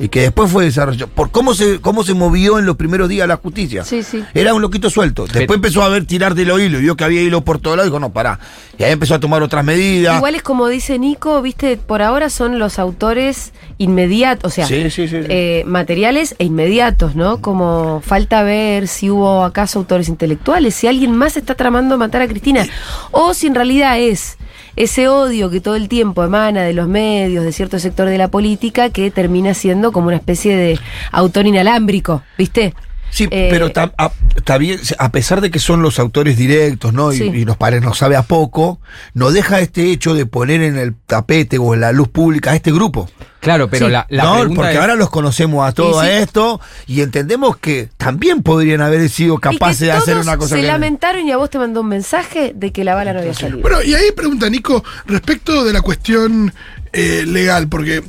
[0.00, 1.08] Y que después fue desarrollado.
[1.08, 3.84] Por cómo se, cómo se movió en los primeros días la justicia.
[3.84, 4.22] Sí, sí.
[4.32, 5.22] Era un loquito suelto.
[5.24, 7.58] Después Pero- empezó a ver tirar de los hilos y vio que había hilo por
[7.58, 8.38] todos lados y dijo, no, pará.
[8.78, 10.16] Y ahí empezó a tomar otras medidas.
[10.18, 14.82] Igual es como dice Nico, viste, por ahora son los autores inmediatos, o sea, Sí,
[14.84, 15.16] sí, sí, sí.
[15.28, 17.40] eh, materiales e inmediatos, ¿no?
[17.40, 22.28] Como falta ver si hubo acaso autores intelectuales, si alguien más está tramando matar a
[22.28, 22.66] Cristina,
[23.10, 24.36] o si en realidad es
[24.78, 28.28] ese odio que todo el tiempo emana de los medios, de cierto sector de la
[28.28, 30.78] política, que termina siendo como una especie de
[31.10, 32.74] autor inalámbrico, ¿viste?
[33.10, 37.12] Sí, Eh, pero está a, bien, a pesar de que son los autores directos, ¿no?
[37.12, 37.24] Y, Sí.
[37.24, 38.80] y nos parece, nos sabe a poco,
[39.14, 42.54] no deja este hecho de poner en el tapete o en la luz pública a
[42.54, 43.10] este grupo.
[43.40, 43.92] Claro, pero Sí.
[43.92, 46.08] la, la no, pregunta porque es- ahora los conocemos a todo sí.
[46.08, 50.56] esto y entendemos que también podrían haber sido Y que capaces de hacer una cosa
[50.56, 53.20] se que- lamentaron y a vos te mandó un mensaje de que la bala no
[53.20, 53.60] había salido.
[53.60, 56.52] Bueno, y ahí pregunta Nico respecto de la cuestión
[56.92, 58.02] eh, legal, porque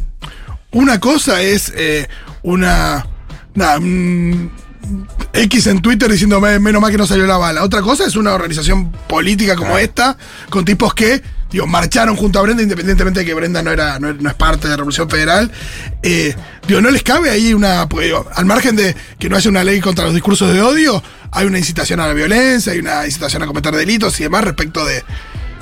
[0.71, 2.07] una cosa es eh,
[2.43, 3.05] una,
[5.33, 7.63] X en Twitter diciendo "Me- menos mal que no salió la bala.
[7.63, 10.17] Otra cosa es una organización política como esta,
[10.49, 11.21] con tipos que
[11.51, 14.63] digo, marcharon junto a Brenda, independientemente de que Brenda no era, no, no es parte
[14.67, 15.51] de la Revolución Federal.
[16.03, 16.35] Eh,
[16.67, 19.63] digo, ¿no les cabe ahí una, pues, digo, al margen de que no haya una
[19.63, 23.41] ley contra los discursos de odio, hay una incitación a la violencia, hay una incitación
[23.41, 25.03] a cometer delitos y demás respecto de,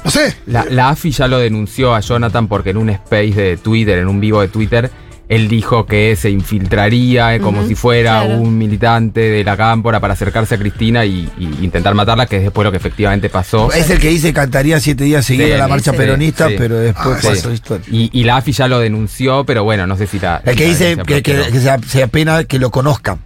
[0.03, 3.55] no sé, La, la AFI ya lo denunció a Jonathan porque en un space de
[3.57, 4.91] Twitter, en un vivo de Twitter,
[5.29, 8.39] él dijo que se infiltraría eh, como si fuera claro.
[8.39, 12.43] un militante de la cámpora para acercarse a Cristina y, y intentar matarla, que es
[12.43, 13.71] después lo que efectivamente pasó.
[13.73, 16.47] Es el que dice que cantaría siete días seguidos Sí, a la marcha sí, peronista,
[16.47, 16.55] sí.
[16.57, 17.27] pero después Ah, sí.
[17.27, 17.79] pasó esto.
[17.91, 20.41] Y, y la AFI ya lo denunció, pero bueno, no sé si la.
[20.45, 21.51] El que la dice que, que- prosperó.
[21.53, 23.19] que se, ap- se apena que lo conozcan.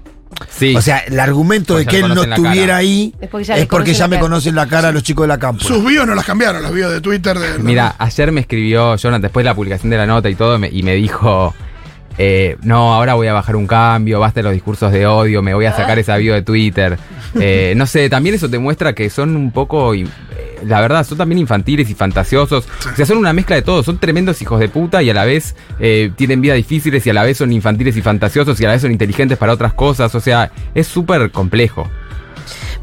[0.50, 0.76] Sí.
[0.76, 2.78] O sea, el argumento Pues de que él no estuviera cara.
[2.78, 4.22] ahí Es porque ya es les porque conocen ya la me cara.
[4.22, 5.64] conocen la cara los chicos de la campo.
[5.64, 7.38] Sus bios no las cambiaron, los bios de Twitter.
[7.38, 10.58] De, Mira, ayer me escribió Jonathan después de la publicación de la nota y todo,
[10.58, 11.54] me- y me dijo.
[12.18, 15.54] Eh, no, ahora voy a bajar un cambio, basta de los discursos de odio, me
[15.54, 16.98] voy a sacar esa bio de Twitter.
[17.40, 20.06] Eh, no sé, también eso te muestra que son un poco, eh,
[20.66, 22.68] la verdad, son también infantiles y fantasiosos.
[22.92, 25.26] O sea, son una mezcla de todo, son tremendos hijos de puta y a la
[25.26, 28.68] vez eh, tienen vidas difíciles y a la vez son infantiles y fantasiosos y a
[28.68, 30.14] la vez son inteligentes para otras cosas.
[30.16, 31.90] O sea, es súper complejo.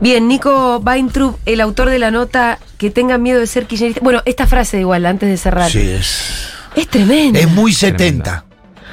[0.00, 4.00] Bien, Nico Weintraub, el autor de la nota, que tengan miedo de ser kirchnerista.
[4.02, 5.70] Bueno, esta frase igual, antes de cerrar.
[5.70, 7.40] Sí, es, Es tremenda.
[7.40, 8.44] es muy Tremenda.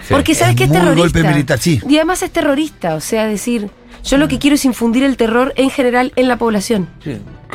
[0.05, 0.07] 70.
[0.07, 0.13] Sí.
[0.13, 1.01] Porque sabes Es que es terrorista.
[1.01, 1.81] golpe militar, sí.
[1.89, 3.69] Y además es terrorista, o sea, decir,
[4.03, 6.87] yo lo que quiero es infundir el terror en general en la población.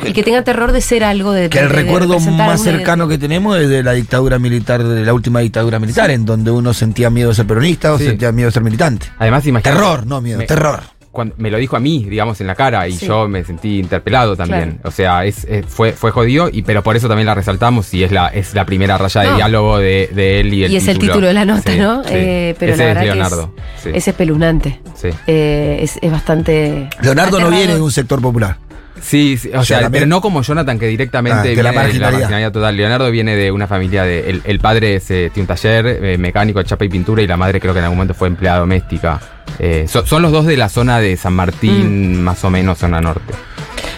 [0.03, 3.17] Y que tenga terror de ser algo de Que el de- recuerdo más cercano que
[3.17, 7.09] tenemos es de la dictadura militar, de la última dictadura militar, en donde uno sentía
[7.09, 8.05] miedo de ser peronista o Sí.
[8.05, 9.07] sentía miedo de ser militante.
[9.19, 9.77] Además, imagínate.
[9.77, 10.81] Terror, no miedo, me- terror.
[11.11, 13.05] Cuando me lo dijo a mí, digamos, en la cara, y Sí.
[13.05, 14.71] yo me sentí interpelado también.
[14.75, 14.79] Claro.
[14.85, 18.03] O sea, es, es- fue, fue jodido, y, pero por eso también la resaltamos, y
[18.03, 19.29] es la, es la primera raya No.
[19.31, 21.77] de diálogo de, de él y el Y es el título de la nota, Sí,
[21.77, 22.03] ¿no?
[22.03, 22.09] sí.
[22.13, 23.53] Eh, pero Ese la es verdad Leonardo.
[23.55, 24.79] que es, sí, es espeluznante.
[24.95, 25.09] sí.
[25.27, 26.89] Eh, es, es bastante.
[27.01, 28.57] Leonardo no viene de un sector popular.
[29.01, 31.99] Sí, sí, o sea, pero no como Jonathan, que directamente Ah, que viene la de
[31.99, 32.77] la marginalidad total.
[32.77, 34.29] Leonardo viene de una familia de.
[34.29, 37.27] El, el padre es, eh, tiene un taller eh, mecánico de chapa y pintura, y
[37.27, 39.19] la madre creo que en algún momento fue empleada doméstica.
[39.59, 42.23] Eh, so- son los dos de la zona de San Martín, Mm.
[42.23, 43.33] más o menos, zona norte.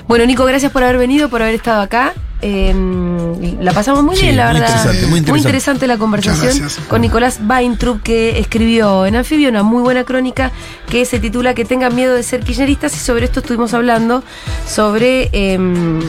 [0.08, 2.14] Bueno, Nico, gracias por haber venido, por haber estado acá.
[2.46, 4.76] Eh, la pasamos muy Sí, bien, la muy verdad.
[4.76, 5.88] interesante, muy interesante.
[5.88, 10.52] la conversación con Nicolás Weintraub, que escribió en Anfibio una muy buena crónica
[10.90, 12.96] que se titula Que tengan miedo de ser kirchneristas.
[12.96, 14.24] Y sobre esto estuvimos hablando,
[14.68, 16.02] sobre em,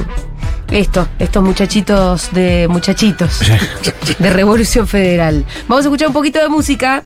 [0.70, 3.41] esto, estos muchachitos de muchachitos
[4.18, 5.45] de Revolución Federal.
[5.68, 7.03] Vamos a escuchar un poquito de música.